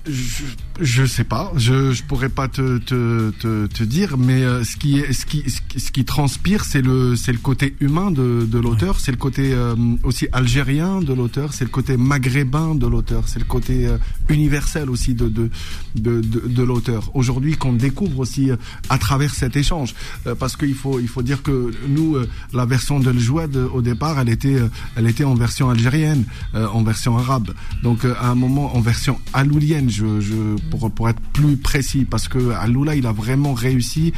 Je, 0.09 0.45
je 0.81 1.05
sais 1.05 1.25
pas, 1.25 1.53
je 1.57 1.93
je 1.93 2.03
pourrais 2.05 2.29
pas 2.29 2.49
te 2.49 2.79
te, 2.79 3.31
te, 3.31 3.67
te 3.67 3.83
dire, 3.83 4.17
mais 4.19 4.43
euh, 4.43 4.63
ce 4.65 4.77
qui 4.77 4.99
est 4.99 5.13
ce 5.13 5.27
qui 5.27 5.43
ce 5.49 5.91
qui 5.91 6.05
transpire, 6.05 6.65
c'est 6.65 6.83
le 6.83 7.17
c'est 7.17 7.33
le 7.33 7.39
côté 7.39 7.77
humain 7.81 8.11
de 8.11 8.47
de 8.51 8.59
l'auteur, 8.59 8.95
ouais. 8.95 9.01
c'est 9.03 9.11
le 9.11 9.17
côté 9.17 9.53
euh, 9.53 9.75
aussi 10.05 10.29
algérien 10.33 11.01
de 11.01 11.13
l'auteur, 11.13 11.53
c'est 11.53 11.65
le 11.65 11.71
côté 11.71 11.97
maghrébin 11.97 12.75
de 12.75 12.87
l'auteur, 12.87 13.29
c'est 13.29 13.39
le 13.39 13.45
côté 13.45 13.87
euh, 13.87 13.99
universel 14.29 14.91
aussi 14.91 15.15
de 15.15 15.29
de 15.29 15.51
de 15.95 16.21
de, 16.21 16.41
de 16.47 16.63
l'auteur. 16.63 17.11
Aujourd'hui, 17.15 17.57
qu'on 17.57 17.73
découvre 17.73 18.21
aussi 18.21 18.51
euh, 18.51 18.57
à 18.89 18.99
travers 18.99 19.35
cet 19.35 19.57
échange, 19.57 19.95
euh, 20.27 20.35
parce 20.35 20.57
qu'il 20.57 20.75
faut 20.75 21.01
il 21.01 21.09
faut 21.09 21.23
dire 21.23 21.43
que 21.43 21.73
nous 21.89 22.17
la 22.53 22.67
version 22.67 23.01
de 23.01 23.13
Jouad 23.19 23.57
au 23.57 23.83
départ, 23.83 24.19
elle 24.21 24.29
était 24.29 24.59
elle 24.95 25.07
était 25.09 25.25
en 25.25 25.35
version 25.35 25.71
algérienne, 25.71 26.25
en 26.55 26.83
version 26.83 27.17
arabe, 27.17 27.53
donc 27.83 28.05
à 28.05 28.29
un 28.29 28.35
moment 28.35 28.77
en 28.77 28.81
version 28.81 29.19
aloulienne 29.33 29.91
je, 29.97 30.57
pour, 30.71 31.09
être 31.09 31.21
plus 31.33 31.57
précis, 31.57 32.05
parce 32.05 32.29
que 32.29 32.51
Aloula, 32.51 32.97
il 32.97 33.07
a 33.07 33.13
vraiment 33.13 33.55
réussi 33.55 34.13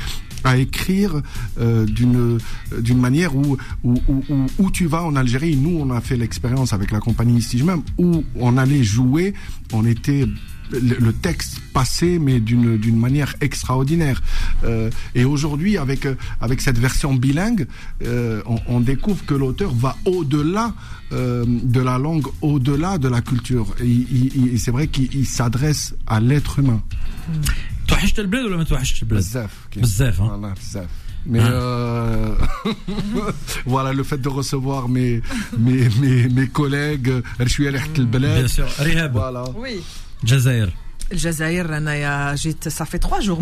à 0.44 0.56
écrire 0.56 1.20
euh, 1.58 1.84
d'une 1.84 2.38
d'une 2.80 3.00
manière 3.00 3.34
où 3.34 3.56
où, 3.82 3.94
où 4.08 4.22
où 4.58 4.70
tu 4.70 4.86
vas 4.86 5.02
en 5.02 5.16
Algérie. 5.16 5.56
Nous, 5.56 5.78
on 5.78 5.90
a 5.90 6.00
fait 6.00 6.16
l'expérience 6.16 6.72
avec 6.72 6.90
la 6.92 7.00
compagnie 7.00 7.42
Stijmem 7.42 7.82
où 7.98 8.24
on 8.36 8.56
allait 8.56 8.84
jouer, 8.84 9.34
on 9.72 9.84
était 9.84 10.26
le, 10.71 10.95
le 10.99 11.13
texte 11.13 11.59
passé 11.73 12.19
mais 12.19 12.39
d'une 12.39 12.77
d'une 12.77 12.97
manière 12.97 13.35
extraordinaire 13.41 14.21
euh, 14.63 14.89
et 15.15 15.25
aujourd'hui 15.25 15.77
avec 15.77 16.07
avec 16.41 16.61
cette 16.61 16.77
version 16.77 17.13
bilingue 17.13 17.67
euh, 18.05 18.41
on, 18.45 18.59
on, 18.67 18.79
découvre 18.79 19.25
que 19.25 19.33
l'auteur 19.33 19.71
va 19.73 19.95
au-delà 20.05 20.73
euh, 21.11 21.45
de 21.47 21.81
la 21.81 21.97
langue 21.97 22.27
au-delà 22.41 22.97
de 22.97 23.07
la 23.07 23.21
culture 23.21 23.67
et, 23.81 24.53
et 24.53 24.57
c'est 24.57 24.71
vrai 24.71 24.87
qu'il 24.87 25.27
s'adresse 25.27 25.95
à 26.07 26.19
l'être 26.19 26.59
humain 26.59 26.81
توحشت 27.87 28.19
البلاد 28.19 28.45
ولا 28.45 28.57
ما 28.57 28.63
توحشتش 28.63 29.03
البلاد؟ 29.03 29.21
بزاف 29.23 29.51
بزاف 29.77 30.21
voilà, 30.21 30.53
بزاف 30.59 30.87
mais 31.25 31.39
euh, 31.41 32.35
voilà 33.65 33.93
le 33.93 34.03
fait 34.03 34.17
de 34.17 34.29
recevoir 34.29 34.89
mes 34.89 35.21
mes 35.57 35.87
mes, 36.01 36.27
mes 36.27 36.47
collègues 36.47 37.13
bien 37.39 38.47
sûr 38.47 38.67
Rihab 38.79 39.13
voilà 39.13 39.43
oui 39.55 39.75
Jazair 40.24 40.72
ça 42.70 42.84
fait 42.84 42.98
trois 42.98 43.20
jours, 43.20 43.40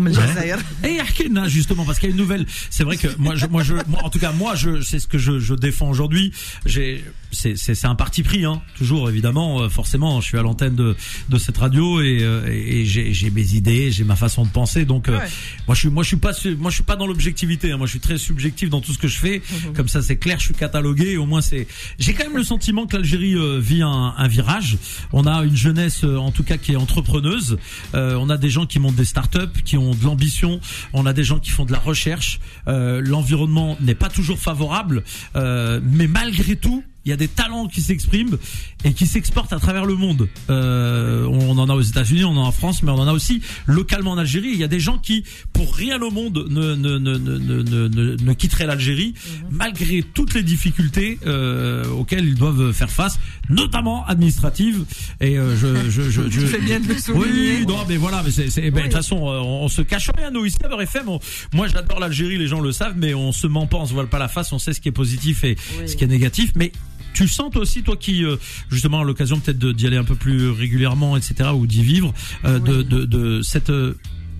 Et 0.83 0.99
Arkena, 0.99 1.47
justement, 1.47 1.85
parce 1.85 1.99
qu'il 1.99 2.09
y 2.09 2.11
a 2.11 2.15
une 2.15 2.21
nouvelle. 2.21 2.45
C'est 2.69 2.83
vrai 2.83 2.97
que 2.97 3.07
moi, 3.17 3.35
je, 3.35 3.45
moi, 3.47 3.63
je, 3.63 3.73
moi, 3.87 4.03
en 4.03 4.09
tout 4.09 4.19
cas, 4.19 4.31
moi, 4.31 4.55
je, 4.55 4.81
c'est 4.81 4.99
ce 4.99 5.07
que 5.07 5.17
je, 5.17 5.39
je 5.39 5.53
défends 5.53 5.89
aujourd'hui. 5.89 6.31
J'ai, 6.65 7.03
c'est, 7.31 7.55
c'est, 7.57 7.85
un 7.85 7.95
parti 7.95 8.23
pris, 8.23 8.45
hein. 8.45 8.61
Toujours, 8.77 9.09
évidemment, 9.09 9.61
euh, 9.61 9.69
forcément, 9.69 10.21
je 10.21 10.27
suis 10.27 10.37
à 10.37 10.41
l'antenne 10.41 10.75
de, 10.75 10.95
de 11.29 11.37
cette 11.37 11.57
radio 11.57 12.01
et, 12.01 12.19
euh, 12.21 12.47
et, 12.47 12.81
et 12.81 12.85
j'ai, 12.85 13.29
mes 13.29 13.53
idées, 13.53 13.91
j'ai 13.91 14.03
ma 14.03 14.15
façon 14.15 14.45
de 14.45 14.49
penser. 14.49 14.85
Donc, 14.85 15.09
euh, 15.09 15.19
moi, 15.67 15.75
je 15.75 15.79
suis, 15.81 15.89
moi, 15.89 16.03
je 16.03 16.07
suis 16.07 16.17
pas, 16.17 16.31
moi, 16.57 16.71
je 16.71 16.75
suis 16.75 16.83
pas 16.83 16.95
dans 16.95 17.07
l'objectivité. 17.07 17.71
Hein. 17.71 17.77
Moi, 17.77 17.87
je 17.87 17.91
suis 17.91 17.99
très 17.99 18.17
subjectif 18.17 18.69
dans 18.69 18.81
tout 18.81 18.93
ce 18.93 18.97
que 18.97 19.07
je 19.07 19.17
fais. 19.17 19.41
Mhm. 19.65 19.73
Comme 19.73 19.87
ça, 19.87 20.01
c'est 20.01 20.17
clair, 20.17 20.39
je 20.39 20.45
suis 20.45 20.53
catalogué. 20.53 21.17
Au 21.17 21.25
moins, 21.25 21.41
c'est. 21.41 21.67
J'ai 21.99 22.13
quand 22.13 22.23
même 22.23 22.37
le 22.37 22.43
sentiment 22.43 22.87
que 22.87 22.95
l'Algérie 22.95 23.35
euh, 23.35 23.59
vit 23.59 23.81
un, 23.81 24.13
un 24.17 24.27
virage. 24.27 24.77
On 25.11 25.25
a 25.27 25.43
une 25.43 25.55
jeunesse, 25.55 26.03
en 26.03 26.31
tout 26.31 26.43
cas, 26.43 26.57
qui 26.57 26.73
est 26.73 26.77
entrepreneuse 26.77 27.56
euh, 27.95 28.15
on 28.15 28.29
a 28.29 28.37
des 28.37 28.49
gens 28.49 28.65
qui 28.65 28.79
montent 28.79 28.95
des 28.95 29.05
startups, 29.05 29.61
qui 29.63 29.77
ont 29.77 29.91
de 29.91 30.03
l'ambition. 30.03 30.59
On 30.93 31.05
a 31.05 31.13
des 31.13 31.23
gens 31.23 31.39
qui 31.39 31.49
font 31.49 31.65
de 31.65 31.71
la 31.71 31.79
recherche. 31.79 32.39
Euh, 32.67 33.01
L'environnement 33.03 33.77
n'est 33.81 33.95
pas 33.95 34.09
toujours 34.09 34.39
favorable, 34.39 35.03
euh, 35.35 35.79
mais 35.83 36.07
malgré 36.07 36.55
tout, 36.55 36.83
il 37.07 37.09
y 37.09 37.13
a 37.13 37.17
des 37.17 37.29
talents 37.29 37.67
qui 37.67 37.81
s'expriment 37.81 38.37
et 38.83 38.91
qui 38.91 39.07
s'exportent 39.07 39.53
à 39.53 39.59
travers 39.59 39.85
le 39.85 39.95
monde. 39.95 40.27
Euh, 40.49 41.25
on 41.25 41.57
en 41.57 41.69
a 41.69 41.73
aux 41.73 41.81
États-Unis, 41.81 42.25
on 42.25 42.31
en 42.31 42.43
a 42.43 42.47
en 42.47 42.51
France, 42.51 42.83
mais 42.83 42.91
on 42.91 42.99
en 42.99 43.07
a 43.07 43.13
aussi 43.13 43.41
localement 43.65 44.11
en 44.11 44.17
Algérie. 44.17 44.49
Il 44.51 44.59
y 44.59 44.63
a 44.63 44.67
des 44.67 44.81
gens 44.81 44.97
qui, 44.97 45.23
pour 45.53 45.73
rien 45.73 46.01
au 46.01 46.11
monde, 46.11 46.45
ne, 46.49 46.75
ne, 46.75 46.97
ne, 46.97 47.17
ne, 47.17 47.37
ne, 47.37 48.15
ne, 48.17 48.33
quitteraient 48.33 48.65
l'Algérie, 48.65 49.13
mmh. 49.15 49.31
malgré 49.51 50.03
toutes 50.03 50.33
les 50.33 50.43
difficultés 50.43 51.17
euh, 51.25 51.87
auxquelles 51.91 52.25
ils 52.25 52.35
doivent 52.35 52.73
faire 52.73 52.91
face, 52.91 53.19
notamment 53.49 54.05
administratives. 54.05 54.83
Et 55.21 55.37
euh, 55.37 55.55
je, 55.55 55.89
je, 55.89 56.09
je, 56.09 56.21
je, 56.29 56.39
tu 56.41 56.47
fais 56.47 56.59
bien 56.59 56.81
de 56.81 56.89
le 56.89 56.97
souligner. 56.97 57.59
Oui, 57.59 57.65
non, 57.65 57.85
mais 57.87 57.95
voilà, 57.95 58.21
mais 58.21 58.31
c'est, 58.31 58.49
c'est, 58.49 58.69
ben, 58.69 58.79
de 58.79 58.81
toute 58.83 58.93
façon, 58.93 59.15
on, 59.15 59.63
on, 59.63 59.67
se 59.69 59.81
cache 59.81 60.09
rien. 60.17 60.29
Nous 60.29 60.45
ici 60.45 60.57
à 60.61 60.67
Beurre 60.67 60.81
FM, 60.81 61.07
on, 61.07 61.19
moi 61.53 61.67
j'adore 61.69 62.01
l'Algérie, 62.01 62.37
les 62.37 62.47
gens 62.47 62.59
le 62.59 62.73
savent, 62.73 62.95
mais 62.97 63.13
on 63.13 63.31
se 63.31 63.47
ment 63.47 63.65
pas, 63.65 63.77
on 63.77 63.85
se 63.85 63.93
voile 63.93 64.07
pas 64.07 64.19
la 64.19 64.27
face, 64.27 64.51
on 64.51 64.59
sait 64.59 64.73
ce 64.73 64.81
qui 64.81 64.89
est 64.89 64.91
positif 64.91 65.45
et 65.45 65.55
oui. 65.79 65.87
ce 65.87 65.95
qui 65.95 66.03
est 66.03 66.07
négatif, 66.07 66.51
mais 66.55 66.73
tu 67.17 67.27
sens 67.27 67.49
toi 67.51 67.63
aussi, 67.63 67.81
toi 67.81 67.97
qui 67.97 68.23
euh, 68.23 68.35
justement 68.69 69.03
l'occasion 69.03 69.39
peut-être 69.39 69.57
d'y 69.57 69.87
aller 69.87 69.97
un 69.97 70.03
peu 70.03 70.13
plus 70.13 70.51
régulièrement, 70.51 71.17
etc., 71.17 71.49
ou 71.55 71.65
d'y 71.65 71.81
vivre, 71.81 72.13
euh, 72.45 72.59
oui. 72.59 72.69
de, 72.69 72.81
de, 72.83 73.05
de, 73.05 73.41
cette 73.41 73.71
euh, 73.71 73.97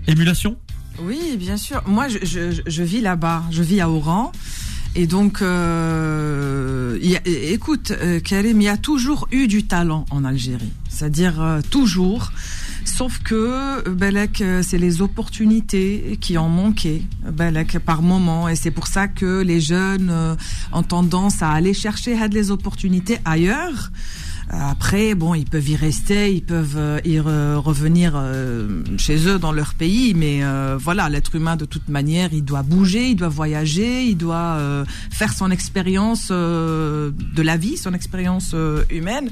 émulation? 0.07 0.57
Oui, 0.99 1.37
bien 1.39 1.57
sûr. 1.57 1.81
Moi, 1.87 2.07
je, 2.07 2.19
je, 2.21 2.61
je 2.63 2.83
vis 2.83 3.01
là-bas, 3.01 3.43
je 3.49 3.63
vis 3.63 3.81
à 3.81 3.89
Oran. 3.89 4.31
Et 4.93 5.07
donc, 5.07 5.41
euh, 5.41 6.99
y 7.01 7.15
a, 7.15 7.21
écoute, 7.25 7.93
Karim, 8.23 8.61
il 8.61 8.65
y 8.65 8.69
a 8.69 8.77
toujours 8.77 9.27
eu 9.31 9.47
du 9.47 9.63
talent 9.63 10.05
en 10.11 10.23
Algérie. 10.23 10.71
C'est-à-dire 10.87 11.59
toujours. 11.71 12.31
Sauf 12.87 13.19
que 13.19 13.87
Belek, 13.89 14.41
c'est 14.63 14.77
les 14.77 15.01
opportunités 15.01 16.17
qui 16.21 16.37
ont 16.37 16.49
manqué, 16.49 17.03
Belek, 17.31 17.77
par 17.79 18.01
moment. 18.01 18.47
Et 18.47 18.55
c'est 18.55 18.71
pour 18.71 18.87
ça 18.87 19.07
que 19.07 19.41
les 19.41 19.59
jeunes 19.59 20.09
euh, 20.09 20.35
ont 20.71 20.83
tendance 20.83 21.43
à 21.43 21.51
aller 21.51 21.73
chercher 21.73 22.17
les 22.31 22.49
opportunités 22.49 23.19
ailleurs. 23.25 23.91
Après, 24.49 25.13
bon, 25.13 25.35
ils 25.35 25.45
peuvent 25.45 25.67
y 25.67 25.75
rester, 25.75 26.33
ils 26.33 26.41
peuvent 26.41 26.77
euh, 26.77 26.99
y 27.03 27.17
re- 27.17 27.55
revenir 27.55 28.13
euh, 28.15 28.81
chez 28.97 29.27
eux 29.27 29.37
dans 29.37 29.51
leur 29.51 29.73
pays, 29.73 30.13
mais 30.13 30.39
euh, 30.41 30.77
voilà, 30.79 31.09
l'être 31.09 31.35
humain 31.35 31.57
de 31.57 31.65
toute 31.65 31.89
manière, 31.89 32.29
il 32.31 32.45
doit 32.45 32.63
bouger, 32.63 33.09
il 33.09 33.15
doit 33.15 33.27
voyager, 33.27 34.05
il 34.05 34.15
doit 34.15 34.55
euh, 34.57 34.85
faire 35.11 35.33
son 35.33 35.51
expérience 35.51 36.29
euh, 36.31 37.11
de 37.35 37.41
la 37.41 37.57
vie, 37.57 37.75
son 37.75 37.93
expérience 37.93 38.51
euh, 38.53 38.83
humaine. 38.89 39.29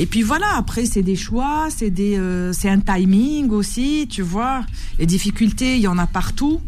Et 0.00 0.06
puis 0.06 0.22
voilà, 0.22 0.56
après 0.56 0.86
c'est 0.86 1.02
des 1.02 1.14
choix, 1.14 1.68
c'est 1.68 1.90
des, 1.90 2.16
euh, 2.16 2.54
c'est 2.54 2.70
un 2.70 2.80
timing 2.80 3.50
aussi, 3.50 4.08
tu 4.10 4.22
vois. 4.22 4.64
Les 4.98 5.04
difficultés, 5.04 5.76
il 5.76 5.82
y 5.82 5.88
en 5.88 5.98
a 5.98 6.06
partout, 6.06 6.62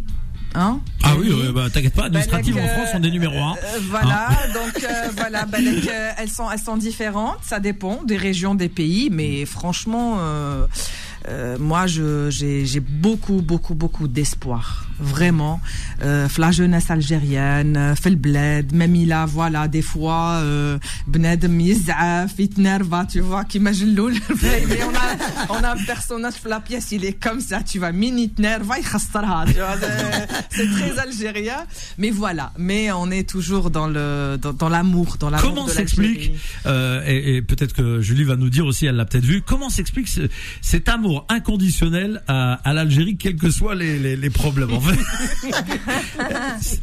hein. 0.55 0.81
Ah 1.03 1.14
oui, 1.18 1.33
ouais, 1.33 1.51
bah, 1.51 1.71
t'inquiète 1.73 1.95
pas, 1.95 2.05
administrative 2.05 2.55
Balek, 2.57 2.71
en 2.71 2.75
France, 2.75 2.88
on 2.95 3.03
est 3.03 3.11
numéro 3.11 3.38
un. 3.38 3.53
euh, 3.55 3.79
voilà, 3.88 4.29
donc 4.53 4.85
euh, 4.85 5.09
voilà, 5.16 5.47
Balek, 5.47 5.88
euh, 5.88 6.11
elles 6.18 6.29
sont 6.29 6.51
elles 6.51 6.59
sont 6.59 6.77
différentes, 6.77 7.38
ça 7.42 7.59
dépend 7.59 8.03
des 8.05 8.18
régions, 8.18 8.55
des 8.55 8.68
pays, 8.68 9.09
mais 9.11 9.47
franchement, 9.47 10.18
euh, 11.28 11.56
moi, 11.58 11.87
j'ai 11.87 12.80
beaucoup, 12.80 13.42
beaucoup, 13.42 13.74
beaucoup 13.74 14.08
d'espoir. 14.08 14.87
Vraiment. 14.98 15.61
Euh, 16.02 16.28
la 16.38 16.50
jeunesse 16.52 16.90
algérienne, 16.90 17.76
euh, 17.76 17.94
fait 17.94 18.11
le 18.11 18.16
bled, 18.16 18.72
même 18.72 18.94
il 18.94 19.12
a, 19.12 19.26
voilà, 19.26 19.68
des 19.68 19.82
fois, 19.82 20.40
euh, 20.42 20.78
Bnedem 21.06 21.61
Yizaf, 21.61 22.37
tu 23.08 23.20
vois, 23.20 23.44
qui 23.44 23.58
m'ageloule. 23.58 24.14
on 24.30 25.54
a, 25.54 25.58
on 25.58 25.64
a 25.64 25.72
un 25.72 25.85
personnage, 25.85 26.35
la 26.46 26.61
pièce, 26.61 26.92
il 26.92 27.04
est 27.04 27.14
comme 27.14 27.40
ça, 27.40 27.62
tu 27.62 27.78
vois, 27.78 27.92
Minit 27.92 28.32
il. 28.38 29.54
C'est 30.50 30.70
très 30.70 30.98
algérien. 30.98 31.64
Mais 31.98 32.11
voilà. 32.11 32.52
Mais 32.58 32.92
on 32.92 33.11
est 33.11 33.28
toujours 33.28 33.70
dans 33.70 33.87
le, 33.87 34.38
dans, 34.40 34.52
dans 34.52 34.68
l'amour, 34.68 35.16
dans. 35.18 35.30
Comment 35.38 35.68
s'explique, 35.68 36.32
euh, 36.66 37.02
et, 37.06 37.42
peut-être 37.42 37.74
que 37.74 38.00
Julie 38.00 38.24
va 38.24 38.37
nous 38.37 38.50
dire 38.50 38.66
aussi, 38.66 38.87
elle 38.87 38.96
l'a 38.96 39.04
peut-être 39.04 39.24
vu, 39.24 39.42
comment 39.42 39.70
s'explique 39.70 40.08
cet 40.61 40.88
amour 40.88 41.12
inconditionnel 41.29 42.22
à, 42.29 42.72
l'Algérie, 42.72 43.16
quels 43.16 43.37
que 43.37 43.51
soient 43.51 43.75
les, 43.75 44.31
problèmes 44.31 44.72
En 44.72 44.81
fait, 44.81 44.98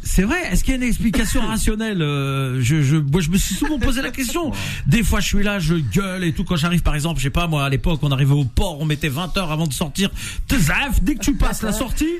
c'est 0.02 0.22
vrai. 0.22 0.52
Est-ce 0.52 0.64
qu'il 0.64 0.74
y 0.74 0.76
a 0.76 0.80
une 0.80 0.86
explication 0.86 1.40
rationnelle 1.40 2.02
euh, 2.02 2.60
je, 2.60 2.96
moi, 2.96 3.20
je 3.20 3.30
me 3.30 3.38
suis 3.38 3.54
souvent 3.54 3.78
posé 3.78 4.02
la 4.02 4.10
question. 4.10 4.52
Des 4.86 5.02
fois, 5.02 5.20
je 5.20 5.26
suis 5.26 5.42
là, 5.42 5.58
je 5.58 5.74
gueule 5.74 6.24
et 6.24 6.32
tout. 6.32 6.44
Quand 6.44 6.56
j'arrive, 6.56 6.82
par 6.82 6.94
exemple, 6.94 7.18
je 7.18 7.24
sais 7.24 7.30
pas 7.30 7.46
moi, 7.46 7.64
à 7.64 7.68
l'époque, 7.68 8.00
on 8.02 8.10
arrivait 8.10 8.34
au 8.34 8.44
port, 8.44 8.80
on 8.80 8.84
mettait 8.84 9.08
20 9.08 9.36
heures 9.36 9.50
avant 9.50 9.66
de 9.66 9.72
sortir. 9.72 10.10
Tezaf, 10.46 11.02
dès 11.02 11.14
que 11.14 11.20
tu 11.20 11.34
passes 11.34 11.62
la 11.62 11.72
sortie. 11.72 12.18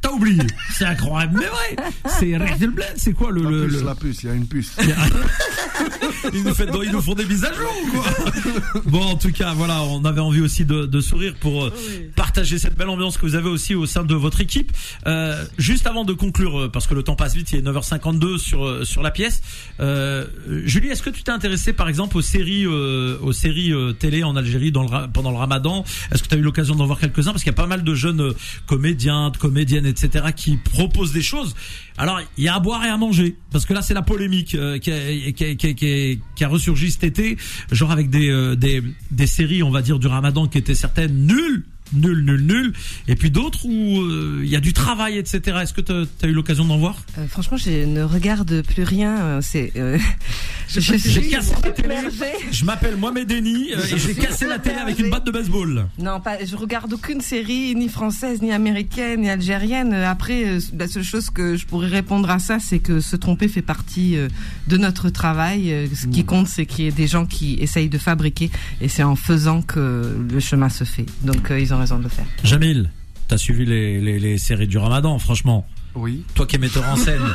T'as 0.00 0.10
oublié. 0.10 0.42
C'est 0.72 0.84
incroyable, 0.84 1.38
mais 1.40 1.46
vrai. 1.46 1.90
C'est 2.18 2.66
Bled, 2.68 2.92
C'est 2.96 3.12
quoi 3.12 3.30
le, 3.30 3.42
La 3.42 3.50
le, 3.50 3.66
puce, 3.68 3.78
le- 3.80 3.84
la 3.86 3.94
puce, 3.94 4.22
il 4.22 4.26
y 4.28 4.30
a 4.30 4.34
une 4.34 4.46
puce. 4.46 4.72
ils 6.32 6.42
nous, 6.44 6.54
fait- 6.54 6.68
ils 6.84 6.90
nous 6.92 7.00
font 7.00 7.14
des 7.14 7.24
mises 7.24 7.44
à 7.44 7.52
jour 7.52 7.72
ou 7.84 7.90
quoi 7.92 8.04
Bon 8.86 9.02
en 9.02 9.16
tout 9.16 9.30
cas 9.32 9.52
voilà 9.54 9.82
on 9.82 10.04
avait 10.04 10.20
envie 10.20 10.40
aussi 10.40 10.64
de, 10.64 10.86
de 10.86 11.00
sourire 11.00 11.34
pour 11.40 11.64
euh, 11.66 11.72
partager 12.16 12.58
cette 12.58 12.76
belle 12.76 12.88
ambiance 12.88 13.16
que 13.16 13.26
vous 13.26 13.34
avez 13.36 13.48
aussi 13.48 13.74
au 13.74 13.86
sein 13.86 14.04
de 14.04 14.14
votre 14.14 14.40
équipe. 14.40 14.72
Euh, 15.06 15.44
juste 15.56 15.86
avant 15.86 16.04
de 16.04 16.12
conclure 16.12 16.62
euh, 16.62 16.68
parce 16.68 16.86
que 16.86 16.94
le 16.94 17.02
temps 17.02 17.14
passe 17.16 17.34
vite 17.34 17.52
il 17.52 17.58
est 17.60 17.62
9h52 17.62 18.38
sur 18.38 18.64
euh, 18.66 18.84
sur 18.84 19.02
la 19.02 19.10
pièce. 19.10 19.40
Euh, 19.80 20.26
Julie 20.64 20.88
est-ce 20.88 21.02
que 21.02 21.10
tu 21.10 21.22
t'es 21.22 21.30
intéressé 21.32 21.72
par 21.72 21.88
exemple 21.88 22.16
aux 22.16 22.22
séries 22.22 22.66
euh, 22.66 23.16
aux 23.22 23.32
séries 23.32 23.72
euh, 23.72 23.92
télé 23.92 24.24
en 24.24 24.36
Algérie 24.36 24.72
dans 24.72 24.82
le, 24.82 24.88
ra- 24.88 25.08
pendant 25.08 25.30
le 25.30 25.36
Ramadan? 25.38 25.84
Est-ce 26.12 26.22
que 26.22 26.28
tu 26.28 26.34
as 26.34 26.38
eu 26.38 26.42
l'occasion 26.42 26.74
d'en 26.74 26.86
voir 26.86 26.98
quelques-uns? 26.98 27.30
Parce 27.32 27.42
qu'il 27.44 27.52
y 27.52 27.54
a 27.54 27.56
pas 27.56 27.66
mal 27.66 27.84
de 27.84 27.94
jeunes 27.94 28.32
comédiens, 28.66 29.30
de 29.30 29.36
comédiennes 29.36 29.86
etc 29.88 30.26
qui 30.34 30.56
proposent 30.56 31.12
des 31.12 31.22
choses. 31.22 31.54
Alors 31.96 32.20
il 32.36 32.44
y 32.44 32.48
a 32.48 32.54
à 32.54 32.60
boire 32.60 32.84
et 32.84 32.88
à 32.88 32.96
manger 32.96 33.36
parce 33.50 33.66
que 33.66 33.74
là 33.74 33.82
c'est 33.82 33.94
la 33.94 34.02
polémique 34.02 34.54
euh, 34.54 34.78
qui, 34.78 34.92
a, 34.92 35.54
qui, 35.54 36.44
ressurgi 36.44 36.90
cet 36.90 37.04
été, 37.04 37.36
genre 37.72 37.90
avec 37.90 38.10
des, 38.10 38.30
euh, 38.30 38.54
des 38.54 38.82
des 39.10 39.26
séries 39.26 39.62
on 39.62 39.70
va 39.70 39.82
dire 39.82 39.98
du 39.98 40.06
Ramadan 40.06 40.46
qui 40.46 40.58
étaient 40.58 40.74
certaines 40.74 41.26
nulles. 41.26 41.64
Nul, 41.92 42.24
nul, 42.24 42.40
nul. 42.44 42.72
Et 43.08 43.16
puis 43.16 43.30
d'autres 43.30 43.64
où 43.64 44.00
euh, 44.00 44.40
il 44.44 44.48
y 44.50 44.56
a 44.56 44.60
du 44.60 44.72
travail, 44.72 45.16
etc. 45.18 45.58
Est-ce 45.62 45.72
que 45.72 45.80
tu 45.80 45.92
as 45.92 46.26
eu 46.28 46.32
l'occasion 46.32 46.64
d'en 46.64 46.76
voir? 46.78 46.96
Euh, 47.18 47.26
franchement, 47.28 47.56
je 47.56 47.84
ne 47.86 48.02
regarde 48.02 48.62
plus 48.62 48.82
rien. 48.82 49.16
euh, 49.20 49.40
C'est. 49.42 49.72
euh, 49.76 49.98
je 50.68 50.80
J'ai 50.80 50.98
suis 50.98 51.28
cassé 51.30 51.54
la 51.62 51.70
télé. 51.70 51.96
submergée. 51.96 52.32
Je 52.52 52.64
m'appelle 52.64 52.96
Mohamed 52.96 53.28
Denis 53.28 53.72
euh, 53.74 53.80
et 53.94 53.98
j'ai 53.98 54.14
cassé 54.14 54.46
la 54.46 54.58
télé 54.58 54.76
avec 54.76 54.98
une 54.98 55.10
batte 55.10 55.24
de 55.26 55.30
baseball. 55.30 55.86
Non, 55.98 56.20
pas. 56.20 56.44
Je 56.44 56.56
regarde 56.56 56.92
aucune 56.92 57.20
série, 57.20 57.74
ni 57.74 57.88
française, 57.88 58.42
ni 58.42 58.52
américaine, 58.52 59.20
ni 59.22 59.30
algérienne. 59.30 59.94
Après, 59.94 60.44
euh, 60.46 60.60
la 60.78 60.88
seule 60.88 61.02
chose 61.04 61.30
que 61.30 61.56
je 61.56 61.66
pourrais 61.66 61.88
répondre 61.88 62.28
à 62.30 62.38
ça, 62.38 62.58
c'est 62.60 62.78
que 62.80 63.00
se 63.00 63.16
tromper 63.16 63.48
fait 63.48 63.62
partie 63.62 64.16
euh, 64.16 64.28
de 64.66 64.76
notre 64.76 65.08
travail. 65.10 65.88
Ce 65.94 66.06
qui 66.06 66.24
compte, 66.24 66.48
c'est 66.48 66.66
qu'il 66.66 66.84
y 66.84 66.88
ait 66.88 66.92
des 66.92 67.06
gens 67.06 67.24
qui 67.26 67.54
essayent 67.60 67.88
de 67.88 67.98
fabriquer, 67.98 68.50
et 68.80 68.88
c'est 68.88 69.02
en 69.02 69.16
faisant 69.16 69.62
que 69.62 70.14
le 70.30 70.40
chemin 70.40 70.68
se 70.68 70.84
fait. 70.84 71.06
Donc, 71.22 71.50
euh, 71.50 71.58
ils 71.58 71.72
ont 71.74 71.77
raison 71.78 71.98
de 71.98 72.04
le 72.04 72.08
faire. 72.08 72.26
Jamil, 72.44 72.90
t'as 73.28 73.38
suivi 73.38 73.64
les, 73.64 74.00
les, 74.00 74.18
les 74.18 74.38
séries 74.38 74.66
du 74.68 74.78
Ramadan, 74.78 75.18
franchement. 75.18 75.66
Oui. 75.94 76.22
Toi 76.34 76.46
qui 76.46 76.56
es 76.56 76.58
metteur 76.58 76.84
en 76.88 76.96
scène. 76.96 77.22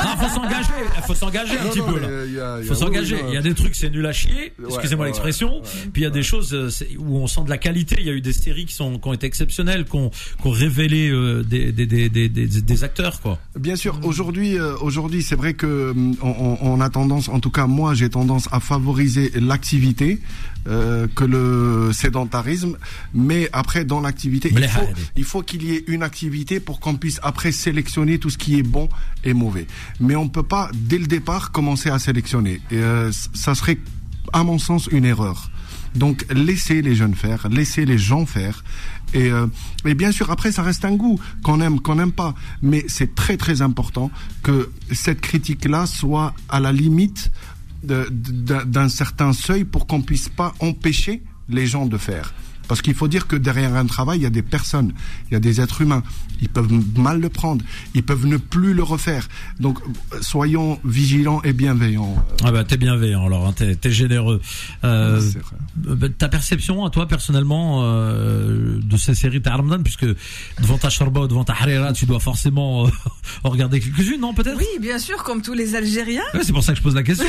Ah, 0.00 0.16
faut 0.16 0.28
s'engager, 0.32 0.68
faut 1.08 1.14
s'engager 1.14 1.58
un 1.58 1.64
Non, 1.64 1.70
petit 1.70 1.78
non, 1.80 1.86
peu 1.92 2.00
là. 2.00 2.24
y 2.24 2.38
a- 2.38 2.62
Faut 2.68 2.74
s'engager. 2.76 3.16
oui, 3.16 3.22
Il 3.30 3.34
y 3.34 3.36
a 3.36 3.42
des 3.42 3.52
trucs, 3.52 3.74
c'est 3.74 3.90
nul 3.90 4.06
à 4.06 4.12
chier. 4.12 4.52
Ouais, 4.60 4.66
Excusez-moi 4.68 5.02
ouais, 5.06 5.08
l'expression. 5.10 5.56
ouais, 5.56 5.62
Puis 5.92 6.02
il 6.02 6.04
y 6.04 6.06
a 6.06 6.10
des 6.10 6.22
choses 6.22 6.54
euh, 6.54 6.70
où 7.00 7.18
on 7.18 7.26
sent 7.26 7.42
de 7.44 7.50
la 7.50 7.58
qualité. 7.58 7.96
Il 7.98 8.06
y 8.06 8.08
a 8.08 8.12
eu 8.12 8.20
des 8.20 8.32
séries 8.32 8.64
qui 8.64 8.74
sont, 8.74 9.00
qui 9.00 9.08
ont 9.08 9.12
été 9.12 9.26
exceptionnelles, 9.26 9.84
qui 9.86 9.96
ont, 9.96 10.10
qui 10.10 10.46
ont 10.46 10.50
révélé 10.52 11.10
euh, 11.10 11.42
des, 11.42 11.72
des, 11.72 11.86
des, 11.86 12.08
des, 12.08 12.28
des, 12.28 12.46
des 12.46 12.84
acteurs, 12.84 13.20
quoi. 13.20 13.40
Bien 13.58 13.74
sûr, 13.74 13.98
aujourd'hui, 14.04 14.56
euh, 14.56 14.76
aujourd'hui, 14.80 15.24
c'est 15.24 15.34
vrai 15.34 15.54
que 15.54 15.90
hum, 15.90 16.14
on, 16.22 16.28
on- 16.28 16.58
on 16.62 16.80
a 16.80 16.88
tendance, 16.90 17.28
en 17.28 17.40
tout 17.40 17.50
cas 17.50 17.66
moi, 17.66 17.94
j'ai 17.94 18.08
tendance 18.08 18.48
à 18.52 18.60
favoriser 18.60 19.32
l'activité 19.34 20.20
euh, 20.66 21.06
que 21.14 21.24
le 21.24 21.92
sédentarisme. 21.92 22.76
Mais 23.14 23.48
après, 23.52 23.84
dans 23.84 24.00
l'activité, 24.00 24.50
il 24.52 24.68
faut, 24.68 24.80
hadi. 24.82 25.10
il 25.16 25.24
faut 25.24 25.42
qu'il 25.42 25.62
y 25.62 25.74
ait 25.74 25.84
une 25.86 26.02
activité 26.02 26.60
pour 26.60 26.80
qu'on 26.80 26.96
puisse 26.96 27.20
après 27.22 27.52
sélectionner 27.52 28.18
tout 28.18 28.28
ce 28.28 28.38
qui 28.38 28.58
est 28.58 28.62
bon 28.62 28.88
et 29.24 29.32
mauvais. 29.32 29.66
Mais 30.00 30.16
on 30.16 30.28
peut 30.28 30.42
pas 30.42 30.70
dès 30.74 30.98
le 30.98 31.06
départ 31.06 31.52
commencer 31.52 31.90
à 31.90 31.98
sélectionner. 31.98 32.60
Et, 32.70 32.76
euh, 32.76 33.10
ça 33.32 33.54
serait, 33.54 33.78
à 34.32 34.44
mon 34.44 34.58
sens, 34.58 34.88
une 34.90 35.04
erreur. 35.04 35.50
Donc 35.94 36.26
laissez 36.30 36.82
les 36.82 36.94
jeunes 36.94 37.14
faire, 37.14 37.48
laissez 37.48 37.86
les 37.86 37.98
gens 37.98 38.26
faire. 38.26 38.62
Et, 39.14 39.30
euh, 39.30 39.46
et 39.86 39.94
bien 39.94 40.12
sûr, 40.12 40.30
après, 40.30 40.52
ça 40.52 40.62
reste 40.62 40.84
un 40.84 40.94
goût 40.94 41.18
qu'on 41.42 41.60
aime, 41.60 41.80
qu'on 41.80 41.94
n'aime 41.94 42.12
pas. 42.12 42.34
Mais 42.60 42.84
c'est 42.88 43.14
très 43.14 43.36
très 43.36 43.62
important 43.62 44.10
que 44.42 44.70
cette 44.92 45.20
critique-là 45.20 45.86
soit 45.86 46.34
à 46.48 46.60
la 46.60 46.72
limite 46.72 47.30
d'un 47.82 48.88
certain 48.88 49.32
seuil 49.32 49.64
pour 49.64 49.86
qu'on 49.86 50.02
puisse 50.02 50.28
pas 50.28 50.54
empêcher 50.60 51.22
les 51.48 51.66
gens 51.66 51.86
de 51.86 51.96
faire. 51.96 52.34
Parce 52.68 52.82
qu'il 52.82 52.94
faut 52.94 53.08
dire 53.08 53.26
que 53.26 53.36
derrière 53.36 53.74
un 53.74 53.86
travail, 53.86 54.18
il 54.18 54.22
y 54.22 54.26
a 54.26 54.30
des 54.30 54.42
personnes, 54.42 54.92
il 55.30 55.34
y 55.34 55.36
a 55.36 55.40
des 55.40 55.60
êtres 55.60 55.80
humains. 55.80 56.02
Ils 56.40 56.48
peuvent 56.48 56.68
mal 56.96 57.20
le 57.20 57.28
prendre, 57.28 57.64
ils 57.94 58.04
peuvent 58.04 58.26
ne 58.26 58.36
plus 58.36 58.74
le 58.74 58.82
refaire. 58.82 59.26
Donc, 59.58 59.78
soyons 60.20 60.78
vigilants 60.84 61.42
et 61.42 61.52
bienveillants. 61.52 62.14
Ah 62.44 62.52
bah 62.52 62.62
t'es 62.62 62.76
bienveillant 62.76 63.26
alors, 63.26 63.46
hein, 63.46 63.52
t'es, 63.56 63.74
t'es 63.74 63.90
généreux. 63.90 64.40
Euh, 64.84 65.20
ta 66.18 66.28
perception 66.28 66.84
à 66.84 66.90
toi 66.90 67.08
personnellement 67.08 67.80
euh, 67.82 68.78
de 68.82 68.96
ces 68.96 69.14
séries 69.14 69.40
de 69.40 69.48
Ramadan, 69.48 69.82
puisque 69.82 70.06
devant 70.60 70.78
ta 70.78 70.90
Sharba 70.90 71.22
ou 71.22 71.28
devant 71.28 71.44
ta 71.44 71.54
Harira, 71.54 71.92
tu 71.92 72.06
dois 72.06 72.20
forcément 72.20 72.86
euh, 72.86 72.90
en 73.44 73.50
regarder 73.50 73.80
quelques-unes, 73.80 74.20
non 74.20 74.34
peut-être? 74.34 74.58
Oui, 74.58 74.66
bien 74.80 74.98
sûr, 74.98 75.22
comme 75.24 75.42
tous 75.42 75.54
les 75.54 75.74
Algériens. 75.74 76.22
Ouais, 76.34 76.40
C'est 76.42 76.52
pour 76.52 76.62
ça 76.62 76.72
que 76.72 76.78
je 76.78 76.82
pose 76.82 76.94
la 76.94 77.02
question. 77.02 77.26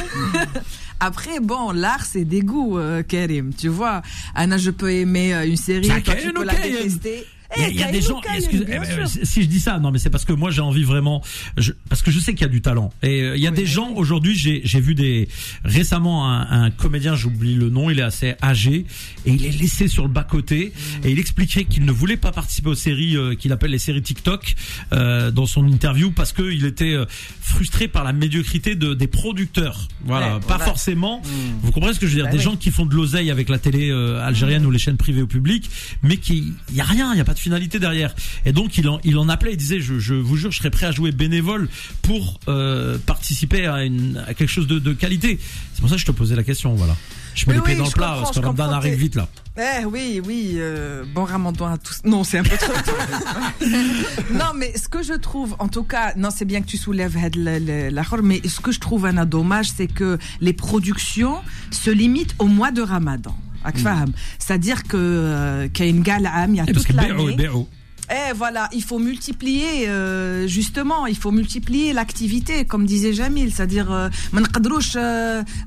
Après, 1.00 1.40
bon, 1.40 1.72
l'art, 1.72 2.04
c'est 2.04 2.26
des 2.26 2.42
goûts, 2.42 2.78
euh, 2.78 3.04
Karim. 3.04 3.54
Tu 3.54 3.70
vois, 3.70 4.02
Anna, 4.36 4.58
je 4.58 4.70
peux 4.70 4.92
aimer 4.92 5.29
une 5.34 5.58
série, 5.58 5.88
Karim 5.88 6.28
tu 6.28 6.34
peux 6.34 6.44
la 6.44 6.54
détester. 6.56 7.26
Il 7.58 7.62
y 7.62 7.66
a, 7.66 7.68
Eh, 7.70 7.72
il 7.74 7.80
y 7.80 7.84
a 7.84 7.92
des 7.92 8.02
gens. 8.02 8.18
ou 8.20 8.22
Karim, 8.22 8.40
excuse- 8.40 8.64
bien 8.66 8.82
eh, 8.84 9.26
si 9.26 9.42
je 9.42 9.48
dis 9.48 9.60
ça, 9.60 9.80
non, 9.80 9.90
mais 9.92 9.98
c'est 10.00 10.10
parce 10.12 10.24
que 10.26 10.34
moi 10.34 10.52
j'ai 10.52 10.62
envie 10.62 10.84
vraiment, 10.84 11.24
je- 11.58 11.72
parce 11.90 12.02
que 12.04 12.12
je 12.12 12.20
sais 12.20 12.34
qu'il 12.34 12.42
y 12.42 12.46
a 12.46 12.48
du 12.50 12.62
talent. 12.62 12.92
Et 13.02 13.22
euh, 13.24 13.36
il 13.38 13.42
y 13.42 13.48
a 13.48 13.50
Oui, 13.50 13.56
des 13.56 13.64
oui, 13.64 13.68
gens 13.68 13.92
aujourd'hui. 13.96 14.36
J'ai 14.36 14.62
j'ai 14.64 14.80
vu 14.80 14.94
des 14.96 15.28
récemment 15.66 16.30
un, 16.32 16.66
un 16.66 16.72
comédien, 16.72 17.16
j'oublie 17.16 17.56
le 17.56 17.70
nom, 17.70 17.90
il 17.90 18.00
est 18.00 18.04
assez 18.04 18.36
âgé 18.44 18.86
et 19.26 19.32
il 19.32 19.46
est 19.46 19.58
laissé 19.60 19.88
sur 19.88 20.04
le 20.04 20.10
bas 20.10 20.24
côté 20.24 20.74
Mm. 21.04 21.08
et 21.08 21.12
il 21.12 21.20
expliquait 21.20 21.66
qu'il 21.66 21.86
ne 21.86 21.92
voulait 21.92 22.18
pas 22.18 22.32
participer 22.32 22.70
aux 22.70 22.76
séries 22.76 23.16
euh, 23.18 23.34
qu'il 23.36 23.52
appelle 23.52 23.72
les 23.72 23.80
séries 23.80 24.02
TikTok 24.02 24.56
euh, 24.94 25.32
dans 25.32 25.46
son 25.46 25.68
interview 25.68 26.12
parce 26.12 26.32
que 26.34 26.52
il 26.52 26.66
était 26.66 26.94
euh, 26.94 27.06
frustré 27.42 27.88
par 27.88 28.04
la 28.04 28.14
médiocrité 28.14 28.76
de 28.76 28.94
des 28.94 29.08
producteurs. 29.08 29.88
Voilà, 30.06 30.36
Ouais, 30.36 30.40
pas 30.42 30.48
voilà. 30.58 30.66
forcément. 30.66 31.22
Vous 31.64 31.72
comprenez 31.72 31.94
ce 31.94 32.00
que 32.00 32.06
je 32.08 32.12
veux 32.12 32.18
dire? 32.18 32.26
Bah 32.26 32.32
Des 32.32 32.38
oui. 32.38 32.44
gens 32.44 32.56
qui 32.56 32.70
font 32.72 32.86
de 32.86 32.94
l'oseille 32.96 33.32
avec 33.32 33.50
la 33.50 33.58
télé 33.60 33.90
euh, 33.90 34.24
algérienne 34.26 34.66
ou 34.66 34.72
les 34.72 34.80
chaînes 34.80 34.98
privées 34.98 35.22
au 35.22 35.28
public, 35.28 35.70
mais 36.04 36.18
qui 36.18 36.54
il 36.70 36.76
y 36.76 36.82
a 36.82 36.84
rien, 36.84 37.14
il 37.14 37.18
y 37.18 37.22
a 37.22 37.26
pas 37.26 37.34
de 37.34 37.39
de 37.40 37.44
finalité 37.44 37.80
derrière. 37.80 38.14
Et 38.46 38.52
donc 38.52 38.78
il 38.78 38.88
en, 38.90 39.00
il 39.04 39.18
en 39.18 39.30
appelait, 39.30 39.54
il 39.54 39.58
disait, 39.58 39.80
je, 39.80 39.98
je 39.98 40.14
vous 40.14 40.36
jure, 40.36 40.52
je 40.52 40.58
serais 40.58 40.70
prêt 40.70 40.86
à 40.86 40.92
jouer 40.92 41.12
bénévole 41.12 41.70
pour 42.02 42.40
euh, 42.48 42.98
participer 43.06 43.66
à, 43.66 43.84
une, 43.86 44.24
à 44.28 44.34
quelque 44.34 44.50
chose 44.50 44.68
de, 44.68 44.78
de 44.80 44.94
qualité. 44.94 45.40
C'est 45.74 45.82
pour 45.82 45.90
ça 45.90 45.96
que 45.96 46.02
je 46.02 46.06
te 46.06 46.12
posais 46.12 46.36
la 46.36 46.44
question, 46.44 46.76
voilà. 46.76 46.96
Je 47.36 47.46
mets 47.48 47.54
les 47.56 47.62
pieds 47.62 47.76
dans 47.76 47.86
le 47.86 47.92
plat 47.92 48.18
parce 48.22 48.32
que 48.38 48.40
Ramadan 48.44 48.72
arrive 48.72 48.96
vite 48.96 49.16
là. 49.16 49.30
Eh 49.58 49.86
oui, 49.86 50.22
oui, 50.26 50.54
euh, 50.56 51.04
bon 51.14 51.24
ramadan 51.24 51.68
à 51.68 51.78
tous. 51.78 52.00
Non, 52.04 52.24
c'est 52.24 52.40
un 52.40 52.44
peu 52.44 52.58
trop 52.58 52.74
tôt. 52.74 53.66
non, 54.34 54.52
mais 54.56 54.76
ce 54.78 54.90
que 54.90 55.04
je 55.04 55.14
trouve, 55.14 55.56
en 55.60 55.68
tout 55.70 55.84
cas, 55.84 56.14
non, 56.16 56.30
c'est 56.36 56.46
bien 56.46 56.62
que 56.62 56.68
tu 56.68 56.78
soulèves 56.78 57.16
le- 57.36 57.90
la 57.90 58.04
mais 58.24 58.42
ce 58.48 58.60
que 58.60 58.72
je 58.72 58.80
trouve 58.80 59.06
un 59.06 59.26
dommage, 59.26 59.70
c'est 59.76 59.88
que 59.88 60.18
les 60.42 60.54
productions 60.54 61.38
se 61.72 61.92
limitent 61.92 62.36
au 62.40 62.48
mois 62.48 62.72
de 62.72 62.82
ramadan. 62.82 63.38
راك 63.65 63.77
فاهم 63.77 64.13
C'est-à-dire 64.41 64.83
que 64.83 64.97
euh, 64.97 65.67
كاين 65.75 66.03
كاع 66.03 66.17
العام, 66.19 66.55
il 66.55 66.59
y 66.59 66.61
a 66.61 66.65
Et 66.65 66.73
parce 66.73 66.85
toute 66.87 66.97
que 66.97 67.01
béo, 67.07 67.27
l'année. 67.27 67.37
béo. 67.37 67.69
Eh 68.11 68.33
voilà, 68.43 68.69
il 68.79 68.85
faut 68.89 68.99
multiplier 69.11 69.89
euh, 69.89 70.47
justement, 70.59 71.07
il 71.07 71.17
faut 71.23 71.33
multiplier 71.41 71.89
l'activité 71.99 72.57
comme 72.71 72.85
disait 72.95 73.15
Jamil, 73.15 73.49
c'est-à-dire 73.55 73.91
euh, 73.91 74.11
ما 74.33 74.41
نقدروش 74.41 74.97
euh, 74.97 75.01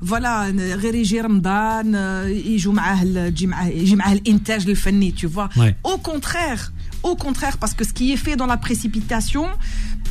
voilà 0.02 0.34
غير 0.56 0.94
يجي 0.94 1.20
رمضان 1.20 1.92
euh, 1.94 2.28
يجوا 2.46 2.72
معاه 2.72 3.02
ال- 3.02 3.16
يجي 3.16 3.46
معاه 3.46 3.66
يجي 3.68 3.96
معاه 3.96 4.12
الانتاج 4.12 4.68
الفني 4.68 5.14
tu 5.20 5.26
vois. 5.26 5.48
Ouais. 5.56 5.74
Au 5.92 5.98
contraire, 5.98 6.72
au 7.02 7.16
contraire 7.16 7.56
parce 7.58 7.74
que 7.74 7.84
ce 7.84 7.92
qui 7.92 8.12
est 8.12 8.16
fait 8.26 8.36
dans 8.36 8.46
la 8.46 8.56
précipitation 8.56 9.46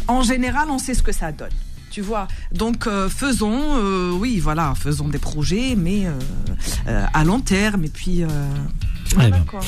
en 0.07 0.21
général, 0.31 0.67
on 0.69 0.79
sait 0.85 0.93
ce 0.99 1.03
que 1.07 1.11
ça 1.21 1.31
donne. 1.31 1.57
Tu 1.92 2.00
vois, 2.00 2.26
donc 2.52 2.86
euh, 2.86 3.10
faisons, 3.10 3.76
euh, 3.76 4.12
oui, 4.12 4.38
voilà, 4.38 4.72
faisons 4.74 5.08
des 5.08 5.18
projets, 5.18 5.74
mais 5.76 6.06
euh, 6.06 7.06
à 7.12 7.22
long 7.22 7.40
terme, 7.40 7.84
et 7.84 7.88
puis 7.88 8.24
ben. 9.16 9.44
quoi. 9.46 9.60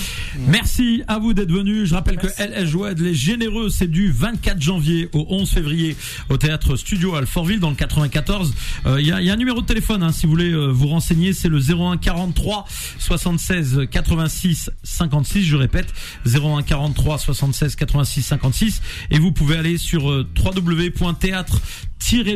Merci 0.48 1.02
à 1.08 1.18
vous 1.18 1.34
d'être 1.34 1.50
venus. 1.50 1.88
Je 1.88 1.94
rappelle 1.94 2.18
Merci. 2.22 2.36
que 2.36 2.42
LS 2.42 2.66
Joued, 2.68 2.98
les 2.98 3.14
généreux, 3.14 3.68
c'est 3.68 3.90
du 3.90 4.10
24 4.10 4.60
janvier 4.60 5.08
au 5.12 5.26
11 5.28 5.48
février 5.50 5.96
au 6.28 6.36
théâtre 6.36 6.76
Studio 6.76 7.14
Alfortville 7.14 7.60
dans 7.60 7.70
le 7.70 7.76
94. 7.76 8.54
Euh, 8.86 9.00
Il 9.00 9.06
y, 9.06 9.12
a, 9.12 9.20
y 9.20 9.30
a 9.30 9.32
un 9.32 9.36
numéro 9.36 9.60
de 9.60 9.66
téléphone 9.66 10.02
hein, 10.02 10.12
si 10.12 10.26
vous 10.26 10.32
voulez 10.32 10.52
euh, 10.52 10.66
vous 10.68 10.88
renseigner, 10.88 11.32
c'est 11.32 11.48
le 11.48 11.58
01 11.58 11.96
43 11.96 12.66
76 12.98 13.82
86 13.90 14.70
56. 14.82 15.42
Je 15.44 15.56
répète, 15.56 15.92
01 16.26 16.62
43 16.62 17.18
76 17.18 17.76
86 17.76 18.22
56. 18.22 18.82
Et 19.10 19.18
vous 19.18 19.32
pouvez 19.32 19.56
aller 19.56 19.78
sur 19.78 20.10
euh, 20.10 20.26
www.théâtre 20.44 21.60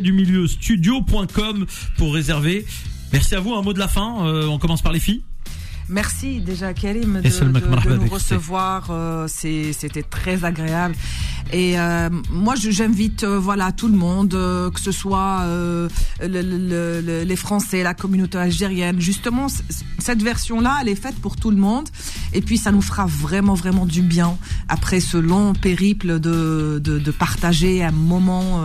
du 0.02 0.12
milieu 0.12 0.46
studio.com 0.46 1.66
pour 1.96 2.14
réserver. 2.14 2.64
Merci 3.12 3.34
à 3.34 3.40
vous. 3.40 3.54
Un 3.54 3.62
mot 3.62 3.72
de 3.72 3.78
la 3.78 3.88
fin. 3.88 4.26
Euh, 4.26 4.46
on 4.46 4.58
commence 4.58 4.82
par 4.82 4.92
les 4.92 5.00
filles. 5.00 5.22
Merci 5.88 6.40
déjà 6.40 6.74
Karim 6.74 7.20
de, 7.22 7.94
nous 7.96 8.06
recevoir. 8.10 8.88
euh, 8.90 9.26
C'était 9.28 10.02
très 10.02 10.44
agréable. 10.44 10.94
Et 11.52 11.78
euh, 11.80 12.10
moi, 12.30 12.54
j'invite 12.56 13.24
euh, 13.24 13.38
voilà 13.38 13.72
tout 13.72 13.88
le 13.88 13.96
monde, 13.96 14.30
que 14.32 14.80
ce 14.80 14.92
soit 14.92 15.44
le- 15.46 15.88
le- 16.22 17.00
le- 17.00 17.22
les 17.24 17.36
Français, 17.36 17.82
la 17.82 17.94
communauté 17.94 18.36
algérienne. 18.38 19.00
Justement, 19.00 19.46
cette 19.98 20.22
version-là, 20.22 20.78
elle 20.82 20.88
est 20.88 20.94
faite 20.94 21.16
pour 21.16 21.36
tout 21.36 21.50
le 21.50 21.56
monde. 21.56 21.88
Et 22.34 22.42
puis, 22.42 22.58
ça 22.58 22.70
nous 22.70 22.82
fera 22.82 23.06
vraiment, 23.06 23.54
vraiment 23.54 23.86
du 23.86 24.02
bien 24.02 24.36
après 24.68 25.00
ce 25.00 25.16
long 25.16 25.54
périple 25.54 26.20
de, 26.20 26.80
de, 26.84 27.10
partager 27.10 27.82
un 27.82 27.92
moment 27.92 28.64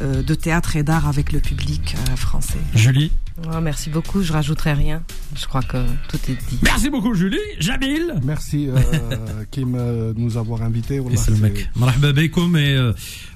de 0.00 0.34
théâtre 0.34 0.76
et 0.76 0.82
d'art 0.84 1.08
avec 1.08 1.32
le 1.32 1.40
public 1.40 1.96
français. 2.16 2.58
Julie. 2.74 3.10
Ouais, 3.48 3.60
merci 3.62 3.90
beaucoup, 3.90 4.22
je 4.22 4.32
rajouterai 4.32 4.72
rien. 4.74 5.02
Je 5.34 5.46
crois 5.46 5.62
que 5.62 5.78
tout 6.08 6.18
est 6.28 6.36
dit. 6.50 6.58
Merci 6.62 6.90
beaucoup 6.90 7.14
Julie. 7.14 7.38
Jamil. 7.58 8.14
Merci 8.22 8.68
euh, 8.68 8.78
Kim 9.50 9.74
euh, 9.74 10.12
de 10.12 10.18
nous 10.20 10.36
avoir 10.36 10.62
invités. 10.62 11.00
C'est 11.16 11.30
le 11.30 11.36
mec. 11.38 11.68
Et 12.56 12.74
euh, 12.74 12.92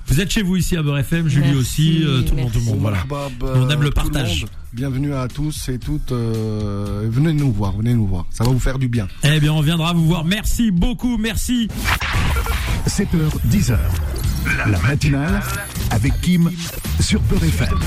vous 0.06 0.20
êtes 0.20 0.30
chez 0.30 0.42
vous 0.42 0.56
ici 0.56 0.76
à 0.76 0.82
Beurre 0.82 0.98
FM, 0.98 1.28
Julie 1.28 1.46
Merci, 1.46 1.58
aussi, 1.58 2.02
euh, 2.04 2.22
tout 2.22 2.34
le 2.34 2.42
monde, 2.42 2.52
tout 2.52 2.58
le 2.58 2.64
monde. 2.66 2.78
Voilà. 2.80 2.98
On 3.42 3.68
aime 3.70 3.82
le 3.82 3.90
partage. 3.90 4.46
Bienvenue 4.72 5.14
à 5.14 5.28
tous 5.28 5.68
et 5.68 5.78
toutes. 5.78 6.12
euh, 6.12 7.06
venez 7.10 7.32
nous 7.32 7.52
voir, 7.52 7.72
venez 7.76 7.94
nous 7.94 8.06
voir. 8.06 8.26
Ça 8.30 8.44
va 8.44 8.50
vous 8.50 8.58
faire 8.60 8.78
du 8.78 8.88
bien. 8.88 9.08
Eh 9.22 9.40
bien, 9.40 9.52
on 9.52 9.60
viendra 9.62 9.92
vous 9.94 10.06
voir. 10.06 10.24
Merci 10.24 10.70
beaucoup, 10.70 11.16
merci. 11.16 11.68
7h, 12.86 13.06
10h. 13.50 13.78
La 14.70 14.78
matinale 14.80 15.40
avec 15.90 16.20
Kim 16.20 16.50
sur 17.00 17.20
Peur 17.22 17.42
FM. 17.42 17.78